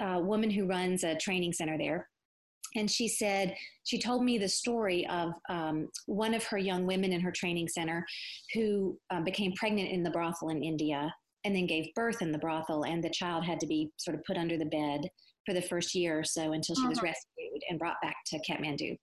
uh, 0.00 0.20
woman 0.22 0.50
who 0.50 0.66
runs 0.66 1.04
a 1.04 1.16
training 1.16 1.52
center 1.52 1.76
there 1.78 2.08
and 2.76 2.90
she 2.90 3.08
said 3.08 3.54
she 3.84 3.98
told 3.98 4.24
me 4.24 4.38
the 4.38 4.48
story 4.48 5.06
of 5.08 5.32
um, 5.48 5.88
one 6.06 6.34
of 6.34 6.44
her 6.44 6.58
young 6.58 6.86
women 6.86 7.12
in 7.12 7.20
her 7.20 7.32
training 7.32 7.68
center 7.68 8.06
who 8.54 8.98
uh, 9.10 9.20
became 9.20 9.52
pregnant 9.54 9.90
in 9.90 10.02
the 10.02 10.10
brothel 10.10 10.50
in 10.50 10.62
india 10.62 11.12
and 11.44 11.54
then 11.54 11.66
gave 11.66 11.92
birth 11.94 12.22
in 12.22 12.32
the 12.32 12.38
brothel 12.38 12.84
and 12.84 13.02
the 13.02 13.10
child 13.10 13.44
had 13.44 13.60
to 13.60 13.66
be 13.66 13.90
sort 13.96 14.14
of 14.14 14.22
put 14.24 14.36
under 14.36 14.56
the 14.56 14.64
bed 14.66 15.00
for 15.46 15.54
the 15.54 15.62
first 15.62 15.94
year 15.94 16.18
or 16.18 16.24
so 16.24 16.52
until 16.52 16.74
she 16.74 16.82
uh-huh. 16.82 16.90
was 16.90 17.02
rescued 17.02 17.62
and 17.68 17.78
brought 17.78 18.00
back 18.02 18.16
to 18.26 18.40
Kathmandu. 18.48 18.96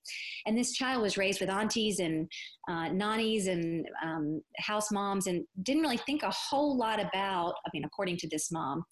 And 0.45 0.57
this 0.57 0.73
child 0.73 1.01
was 1.01 1.17
raised 1.17 1.39
with 1.39 1.49
aunties 1.49 1.99
and 1.99 2.29
uh, 2.69 2.89
nannies 2.89 3.47
and 3.47 3.87
um, 4.03 4.41
house 4.57 4.91
moms 4.91 5.27
and 5.27 5.43
didn't 5.63 5.83
really 5.83 5.97
think 5.97 6.23
a 6.23 6.31
whole 6.31 6.77
lot 6.77 6.99
about, 6.99 7.53
I 7.65 7.69
mean, 7.73 7.85
according 7.85 8.17
to 8.17 8.29
this 8.29 8.51
mom, 8.51 8.83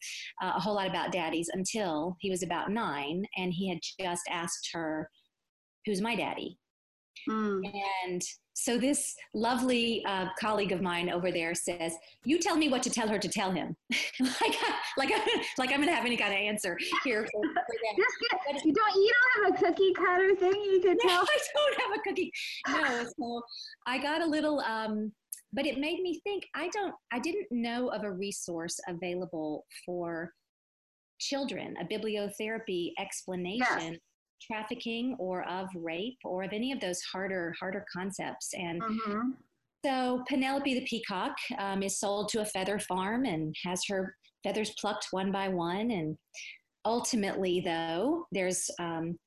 uh, 0.41 0.53
a 0.55 0.59
whole 0.59 0.75
lot 0.75 0.89
about 0.89 1.11
daddies 1.11 1.49
until 1.53 2.15
he 2.19 2.29
was 2.29 2.43
about 2.43 2.71
nine 2.71 3.25
and 3.37 3.53
he 3.53 3.69
had 3.69 3.79
just 3.99 4.23
asked 4.29 4.69
her, 4.73 5.09
Who's 5.85 6.01
my 6.01 6.15
daddy? 6.15 6.57
Mm. 7.29 7.61
And 8.05 8.21
so 8.57 8.77
this 8.77 9.15
lovely 9.33 10.01
uh, 10.05 10.27
colleague 10.39 10.71
of 10.71 10.81
mine 10.81 11.09
over 11.09 11.29
there 11.29 11.53
says, 11.53 11.93
"You 12.23 12.39
tell 12.39 12.55
me 12.55 12.69
what 12.69 12.81
to 12.83 12.89
tell 12.89 13.07
her 13.09 13.19
to 13.19 13.27
tell 13.27 13.51
him." 13.51 13.75
like, 14.19 14.55
like, 14.97 15.09
like 15.57 15.71
I'm 15.71 15.77
going 15.77 15.89
to 15.89 15.93
have 15.93 16.05
any 16.05 16.15
kind 16.15 16.33
of 16.33 16.39
answer 16.39 16.77
here. 17.03 17.27
For, 17.31 17.41
for 17.41 18.55
you 18.63 18.73
don't, 18.73 18.95
you 18.95 19.11
don't 19.13 19.45
have 19.45 19.53
a 19.53 19.65
cookie 19.65 19.93
cutter 19.93 20.35
thing 20.37 20.53
you 20.53 20.79
could 20.81 20.97
tell. 21.01 21.21
I 21.21 21.37
don't 21.53 21.81
have 21.81 21.99
a 21.99 22.01
cookie. 22.07 22.31
No, 22.69 23.03
so 23.03 23.41
I 23.85 23.97
got 23.97 24.21
a 24.21 24.25
little, 24.25 24.61
um, 24.61 25.11
but 25.51 25.65
it 25.65 25.77
made 25.77 25.99
me 25.99 26.21
think. 26.23 26.45
I 26.55 26.69
don't, 26.69 26.95
I 27.11 27.19
didn't 27.19 27.47
know 27.51 27.89
of 27.89 28.03
a 28.03 28.11
resource 28.11 28.79
available 28.87 29.65
for 29.85 30.31
children, 31.19 31.75
a 31.81 31.85
bibliotherapy 31.85 32.91
explanation. 32.97 33.91
Yes 33.91 33.99
trafficking 34.41 35.15
or 35.19 35.47
of 35.49 35.67
rape 35.75 36.17
or 36.23 36.43
of 36.43 36.53
any 36.53 36.71
of 36.71 36.79
those 36.79 37.01
harder 37.01 37.53
harder 37.59 37.85
concepts. 37.91 38.49
And 38.53 38.81
mm-hmm. 38.81 39.29
so 39.85 40.23
penelope 40.27 40.73
the 40.73 40.85
peacock 40.85 41.35
um, 41.57 41.83
is 41.83 41.99
sold 41.99 42.29
to 42.29 42.41
a 42.41 42.45
feather 42.45 42.79
farm 42.79 43.25
and 43.25 43.55
has 43.63 43.81
her 43.87 44.15
feathers 44.43 44.73
plucked 44.79 45.07
one 45.11 45.31
by 45.31 45.47
one. 45.47 45.91
And 45.91 46.17
ultimately 46.85 47.61
though 47.61 48.25
there's 48.31 48.69
um, 48.79 49.17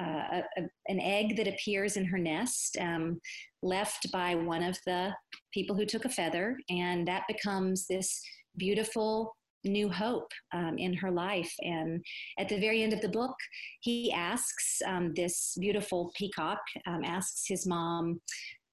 uh, 0.00 0.40
a, 0.56 0.62
an 0.88 1.00
egg 1.00 1.36
that 1.36 1.48
appears 1.48 1.96
in 1.96 2.04
her 2.04 2.18
nest 2.18 2.76
um, 2.80 3.20
left 3.62 4.10
by 4.12 4.34
one 4.34 4.62
of 4.62 4.78
the 4.86 5.14
people 5.52 5.76
who 5.76 5.84
took 5.84 6.06
a 6.06 6.10
feather. 6.10 6.56
And 6.70 7.06
that 7.06 7.24
becomes 7.28 7.86
this 7.86 8.22
beautiful 8.56 9.36
new 9.64 9.88
hope 9.88 10.30
um, 10.52 10.78
in 10.78 10.94
her 10.94 11.10
life. 11.10 11.52
And 11.60 12.04
at 12.38 12.48
the 12.48 12.60
very 12.60 12.82
end 12.82 12.92
of 12.92 13.00
the 13.00 13.08
book, 13.08 13.34
he 13.80 14.12
asks 14.12 14.80
um, 14.86 15.12
this 15.14 15.56
beautiful 15.60 16.12
peacock, 16.16 16.60
um, 16.86 17.04
asks 17.04 17.44
his 17.46 17.66
mom, 17.66 18.20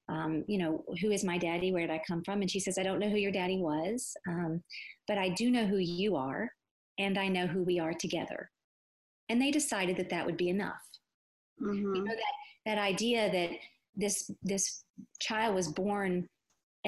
um, 0.10 0.44
you 0.48 0.58
know, 0.58 0.84
who 1.02 1.12
is 1.12 1.24
my 1.24 1.38
daddy? 1.38 1.72
Where 1.72 1.86
did 1.86 1.94
I 1.94 2.02
come 2.08 2.24
from? 2.24 2.42
And 2.42 2.50
she 2.50 2.60
says, 2.60 2.78
I 2.78 2.84
don't 2.84 3.00
know 3.00 3.10
who 3.10 3.18
your 3.18 3.32
daddy 3.32 3.58
was, 3.58 4.16
um, 4.28 4.64
but 5.08 5.18
I 5.18 5.30
do 5.30 5.52
know 5.52 5.66
who 5.66 5.78
you 5.78 6.16
are, 6.16 6.50
and 6.98 7.18
I 7.18 7.28
know 7.28 7.46
who 7.46 7.64
we 7.64 7.80
are 7.80 7.94
together. 7.94 8.50
And 9.30 9.42
they 9.42 9.52
decided 9.52 9.98
that 9.98 10.10
that 10.10 10.26
would 10.26 10.38
be 10.38 10.50
enough. 10.50 10.82
Mm-hmm. 11.62 11.96
You 11.96 12.04
know 12.04 12.16
that 12.16 12.34
that 12.66 12.78
idea 12.78 13.32
that 13.32 13.50
this 13.96 14.30
this 14.44 14.84
child 15.20 15.56
was 15.56 15.68
born 15.68 16.28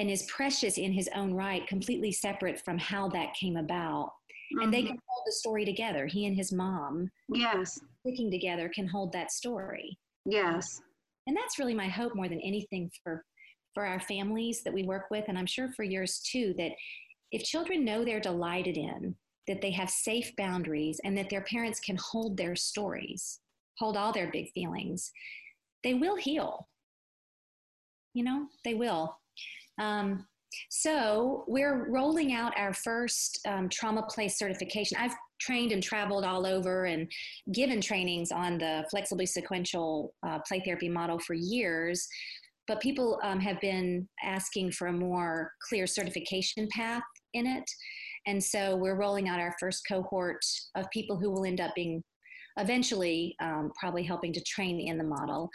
and 0.00 0.10
is 0.10 0.22
precious 0.22 0.78
in 0.78 0.92
his 0.92 1.10
own 1.14 1.34
right, 1.34 1.66
completely 1.66 2.10
separate 2.10 2.58
from 2.58 2.78
how 2.78 3.06
that 3.10 3.34
came 3.34 3.58
about. 3.58 4.06
Mm-hmm. 4.06 4.62
And 4.62 4.72
they 4.72 4.78
mm-hmm. 4.78 4.88
can 4.88 4.98
hold 5.06 5.22
the 5.26 5.32
story 5.32 5.66
together. 5.66 6.06
He 6.06 6.24
and 6.24 6.34
his 6.34 6.52
mom, 6.52 7.10
yes, 7.28 7.78
sticking 8.00 8.30
together, 8.30 8.70
can 8.74 8.88
hold 8.88 9.12
that 9.12 9.30
story. 9.30 9.98
Yes, 10.24 10.80
and 11.26 11.36
that's 11.36 11.58
really 11.58 11.74
my 11.74 11.86
hope 11.86 12.14
more 12.14 12.28
than 12.28 12.40
anything 12.40 12.90
for 13.04 13.24
for 13.74 13.84
our 13.84 14.00
families 14.00 14.62
that 14.64 14.72
we 14.72 14.82
work 14.84 15.04
with, 15.10 15.26
and 15.28 15.38
I'm 15.38 15.46
sure 15.46 15.70
for 15.76 15.84
yours 15.84 16.20
too. 16.20 16.54
That 16.56 16.72
if 17.30 17.44
children 17.44 17.84
know 17.84 18.02
they're 18.02 18.20
delighted 18.20 18.78
in, 18.78 19.14
that 19.48 19.60
they 19.60 19.70
have 19.72 19.90
safe 19.90 20.32
boundaries, 20.36 20.98
and 21.04 21.16
that 21.18 21.28
their 21.28 21.42
parents 21.42 21.78
can 21.78 21.98
hold 22.00 22.38
their 22.38 22.56
stories, 22.56 23.40
hold 23.76 23.98
all 23.98 24.12
their 24.12 24.30
big 24.32 24.50
feelings, 24.52 25.12
they 25.84 25.92
will 25.92 26.16
heal. 26.16 26.68
You 28.14 28.24
know, 28.24 28.46
they 28.64 28.74
will. 28.74 29.20
Um, 29.80 30.26
so 30.68 31.44
we're 31.48 31.90
rolling 31.90 32.34
out 32.34 32.52
our 32.56 32.74
first 32.74 33.40
um, 33.46 33.68
trauma 33.68 34.02
play 34.08 34.28
certification. 34.28 34.96
I've 35.00 35.14
trained 35.40 35.72
and 35.72 35.82
traveled 35.82 36.24
all 36.24 36.46
over 36.46 36.84
and 36.84 37.10
given 37.52 37.80
trainings 37.80 38.30
on 38.30 38.58
the 38.58 38.84
flexibly 38.90 39.26
sequential 39.26 40.12
uh, 40.22 40.38
play 40.46 40.60
therapy 40.64 40.88
model 40.88 41.18
for 41.18 41.34
years, 41.34 42.06
but 42.68 42.80
people 42.80 43.18
um, 43.22 43.40
have 43.40 43.60
been 43.60 44.06
asking 44.22 44.72
for 44.72 44.88
a 44.88 44.92
more 44.92 45.52
clear 45.68 45.86
certification 45.86 46.68
path 46.70 47.02
in 47.32 47.46
it. 47.46 47.64
And 48.26 48.42
so 48.42 48.76
we're 48.76 48.98
rolling 48.98 49.28
out 49.28 49.40
our 49.40 49.54
first 49.58 49.82
cohort 49.88 50.44
of 50.74 50.90
people 50.92 51.16
who 51.16 51.30
will 51.30 51.46
end 51.46 51.60
up 51.60 51.74
being 51.74 52.02
eventually 52.58 53.34
um, 53.40 53.70
probably 53.78 54.02
helping 54.02 54.32
to 54.34 54.40
train 54.42 54.78
in 54.80 54.98
the 54.98 55.04
model 55.04 55.48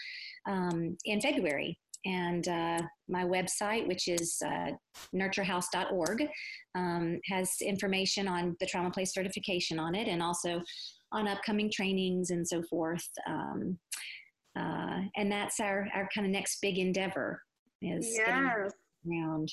um, 0.48 0.98
in 1.06 1.22
February 1.22 1.78
and 2.06 2.48
uh, 2.48 2.82
my 3.10 3.24
website, 3.24 3.88
which 3.88 4.08
is 4.08 4.42
uh, 4.46 4.72
nurturehouse.org, 5.14 6.28
um, 6.76 7.20
has 7.26 7.56
information 7.62 8.28
on 8.28 8.56
the 8.60 8.66
trauma 8.66 8.92
play 8.92 9.06
certification 9.06 9.80
on 9.80 9.96
it 9.96 10.08
and 10.08 10.22
also 10.22 10.62
on 11.12 11.28
upcoming 11.28 11.72
trainings 11.72 12.30
and 12.30 12.48
so 12.48 12.62
forth. 12.64 13.08
Um, 13.28 13.78
uh, 14.58 15.02
and 15.16 15.32
that's 15.32 15.60
our, 15.60 15.88
our 15.94 16.08
kind 16.14 16.28
of 16.28 16.32
next 16.32 16.60
big 16.62 16.78
endeavor 16.78 17.42
is 17.82 18.16
yes. 18.16 18.28
around. 19.06 19.52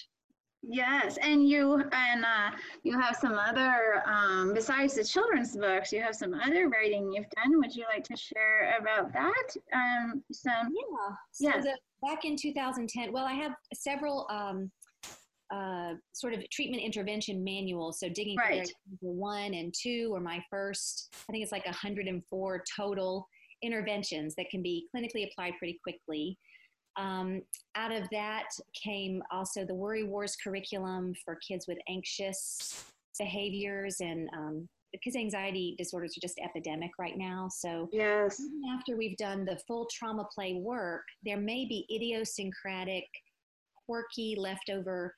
Yes, 0.63 1.19
and 1.21 1.49
you 1.49 1.83
and 1.93 2.25
uh, 2.25 2.51
you 2.85 2.99
have 2.99 3.17
some 3.17 3.35
other 3.35 4.03
um, 4.07 4.55
besides 4.55 4.95
the 4.95 5.05
children's 5.05 5.57
books. 5.57 5.93
You 5.93 6.01
have 6.03 6.15
some 6.15 6.35
other 6.35 6.69
writing 6.69 7.13
you've 7.13 7.31
done. 7.31 7.59
Would 7.59 7.75
you 7.75 7.85
like 7.93 8.05
to 8.05 8.17
share 8.17 8.77
about 8.81 9.13
that? 9.13 9.57
Um, 9.75 10.23
some 10.33 10.69
yeah. 10.73 11.17
So 11.33 11.49
yes. 11.49 11.65
The, 11.65 11.77
back 12.07 12.25
in 12.25 12.37
2010, 12.37 13.13
well, 13.13 13.25
I 13.25 13.33
have 13.33 13.53
several 13.75 14.27
um, 14.31 14.71
uh, 15.53 15.95
sort 16.13 16.33
of 16.33 16.49
treatment 16.51 16.83
intervention 16.83 17.43
manuals. 17.43 17.99
So 17.99 18.09
digging 18.09 18.37
right. 18.37 18.71
one 19.01 19.55
and 19.55 19.75
two 19.77 20.11
were 20.13 20.21
my 20.21 20.43
first. 20.49 21.15
I 21.29 21.33
think 21.33 21.43
it's 21.43 21.53
like 21.53 21.67
104 21.67 22.65
total 22.77 23.29
interventions 23.63 24.35
that 24.37 24.47
can 24.51 24.63
be 24.63 24.87
clinically 24.95 25.31
applied 25.31 25.55
pretty 25.59 25.79
quickly. 25.83 26.39
Um, 26.97 27.43
out 27.75 27.93
of 27.93 28.09
that 28.11 28.49
came 28.75 29.23
also 29.31 29.65
the 29.65 29.75
Worry 29.75 30.05
Wars 30.05 30.37
curriculum 30.43 31.15
for 31.25 31.39
kids 31.47 31.67
with 31.67 31.79
anxious 31.89 32.85
behaviors 33.19 33.97
and 34.01 34.29
um, 34.35 34.69
because 34.93 35.17
anxiety 35.17 35.75
disorders 35.79 36.17
are 36.17 36.21
just 36.21 36.39
epidemic 36.39 36.91
right 36.99 37.17
now. 37.17 37.49
So 37.51 37.89
yes, 37.93 38.41
after 38.77 38.97
we've 38.97 39.17
done 39.17 39.45
the 39.45 39.59
full 39.67 39.89
trauma 39.91 40.27
play 40.35 40.55
work, 40.55 41.05
there 41.25 41.39
may 41.39 41.65
be 41.65 41.87
idiosyncratic, 41.91 43.05
quirky, 43.87 44.37
leftover 44.39 45.15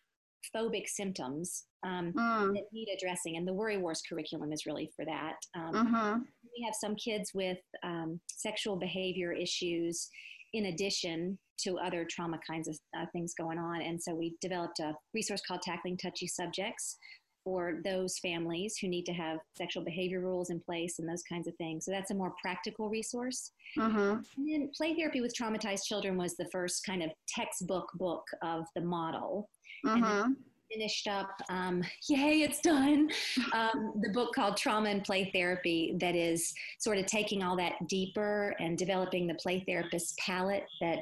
phobic 0.54 0.86
symptoms 0.86 1.64
um, 1.84 2.12
mm. 2.12 2.54
that 2.54 2.64
need 2.72 2.88
addressing, 2.94 3.36
and 3.36 3.48
the 3.48 3.52
Worry 3.52 3.78
Wars 3.78 4.02
curriculum 4.08 4.52
is 4.52 4.66
really 4.66 4.90
for 4.94 5.04
that. 5.04 5.34
Um, 5.56 5.74
mm-hmm. 5.74 6.18
We 6.42 6.64
have 6.64 6.74
some 6.80 6.94
kids 6.94 7.32
with 7.34 7.58
um, 7.82 8.20
sexual 8.28 8.76
behavior 8.76 9.32
issues 9.32 10.08
in 10.54 10.66
addition 10.66 11.38
to 11.56 11.78
other 11.78 12.06
trauma 12.08 12.38
kinds 12.46 12.68
of 12.68 12.78
uh, 12.96 13.06
things 13.12 13.34
going 13.34 13.58
on. 13.58 13.82
And 13.82 14.02
so 14.02 14.14
we 14.14 14.36
developed 14.40 14.80
a 14.80 14.94
resource 15.12 15.42
called 15.46 15.62
Tackling 15.62 15.96
Touchy 15.96 16.26
Subjects 16.26 16.96
for 17.44 17.80
those 17.84 18.18
families 18.18 18.76
who 18.80 18.88
need 18.88 19.04
to 19.04 19.12
have 19.12 19.38
sexual 19.56 19.84
behavior 19.84 20.20
rules 20.20 20.48
in 20.48 20.58
place 20.60 20.98
and 20.98 21.08
those 21.08 21.22
kinds 21.22 21.46
of 21.46 21.54
things. 21.56 21.84
So 21.84 21.90
that's 21.90 22.10
a 22.10 22.14
more 22.14 22.32
practical 22.40 22.88
resource. 22.88 23.52
Mm-hmm. 23.78 23.98
And 23.98 24.48
then 24.52 24.70
Play 24.74 24.94
Therapy 24.94 25.20
with 25.20 25.34
Traumatized 25.36 25.84
Children 25.84 26.16
was 26.16 26.36
the 26.36 26.48
first 26.50 26.84
kind 26.86 27.02
of 27.02 27.10
textbook 27.28 27.90
book 27.94 28.24
of 28.42 28.64
the 28.74 28.80
model. 28.80 29.50
Mm-hmm 29.84 30.32
finished 30.72 31.06
up, 31.08 31.30
um, 31.48 31.82
yay, 32.08 32.42
it's 32.42 32.60
done, 32.60 33.10
um, 33.52 33.92
the 34.00 34.10
book 34.10 34.34
called 34.34 34.56
Trauma 34.56 34.88
and 34.90 35.04
Play 35.04 35.30
Therapy 35.32 35.96
that 36.00 36.14
is 36.14 36.52
sort 36.78 36.98
of 36.98 37.06
taking 37.06 37.42
all 37.42 37.56
that 37.56 37.74
deeper 37.88 38.54
and 38.58 38.76
developing 38.78 39.26
the 39.26 39.34
play 39.34 39.64
therapist 39.66 40.16
palette 40.18 40.66
that 40.80 40.98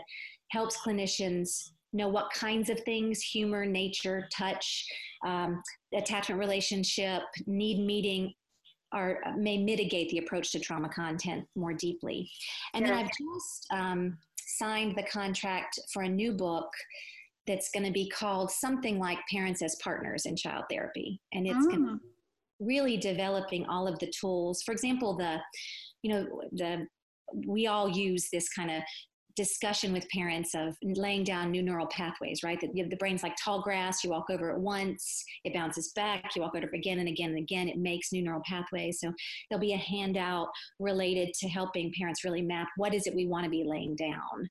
helps 0.51 0.77
clinicians 0.79 1.71
know 1.93 2.09
what 2.09 2.33
kinds 2.33 2.71
of 2.71 2.81
things 2.81 3.21
humor, 3.21 3.67
nature, 3.67 4.29
touch, 4.35 4.87
um, 5.27 5.63
attachment 5.95 6.39
relationship, 6.39 7.23
need 7.47 7.85
meeting 7.85 8.33
are 8.93 9.21
may 9.39 9.57
mitigate 9.57 10.11
the 10.11 10.19
approach 10.19 10.53
to 10.53 10.61
trauma 10.61 10.89
content 10.89 11.47
more 11.57 11.73
deeply. 11.73 12.31
And 12.75 12.85
then 12.85 12.93
I've 12.93 13.07
just 13.07 13.67
um, 13.73 14.19
signed 14.37 14.97
the 14.97 15.03
contract 15.05 15.79
for 15.93 16.03
a 16.03 16.09
new 16.09 16.33
book 16.33 16.71
that's 17.47 17.71
going 17.71 17.85
to 17.85 17.93
be 17.93 18.09
called 18.09 18.51
something 18.51 18.99
like 18.99 19.19
Parents 19.31 19.63
as 19.63 19.77
Partners 19.83 20.27
in 20.27 20.37
Child 20.37 20.65
Therapy. 20.71 21.21
And 21.33 21.47
it's 21.47 21.67
mm. 21.67 21.99
really 22.61 22.97
developing 22.97 23.67
all 23.67 23.89
of 23.89 23.99
the 23.99 24.13
tools. 24.19 24.63
For 24.63 24.73
example, 24.73 25.17
the, 25.17 25.39
you 26.03 26.13
know, 26.13 26.27
the, 26.53 26.87
we 27.47 27.67
all 27.67 27.89
use 27.89 28.29
this 28.33 28.49
kind 28.51 28.71
of 28.71 28.83
discussion 29.37 29.93
with 29.93 30.09
parents 30.09 30.55
of 30.55 30.77
laying 30.83 31.25
down 31.25 31.51
new 31.51 31.63
neural 31.63 31.87
pathways, 31.89 32.43
right? 32.43 32.61
That 32.61 32.73
the 32.75 32.97
brain's 32.97 33.23
like 33.23 33.35
tall 33.43 33.63
grass, 33.63 34.05
you 34.05 34.11
walk 34.11 34.31
over 34.31 34.51
it 34.51 34.59
once, 34.59 35.25
it 35.45 35.55
bounces 35.55 35.93
back, 35.95 36.35
you 36.35 36.43
walk 36.43 36.55
over 36.55 36.67
it 36.67 36.75
again 36.75 36.99
and 36.99 37.09
again 37.09 37.31
and 37.31 37.39
again, 37.39 37.69
it 37.69 37.79
makes 37.79 38.13
new 38.13 38.23
neural 38.23 38.43
pathways. 38.47 39.01
So 39.01 39.13
there'll 39.49 39.61
be 39.61 39.75
a 39.75 39.79
handout 39.79 40.49
related 40.79 41.33
to 41.41 41.49
helping 41.49 41.93
parents 41.99 42.25
really 42.25 42.43
map 42.43 42.69
what 42.77 42.95
is 42.95 43.07
it 43.07 43.15
we 43.15 43.27
want 43.27 43.45
to 43.45 43.51
be 43.51 43.65
laying 43.67 43.97
down. 43.97 44.49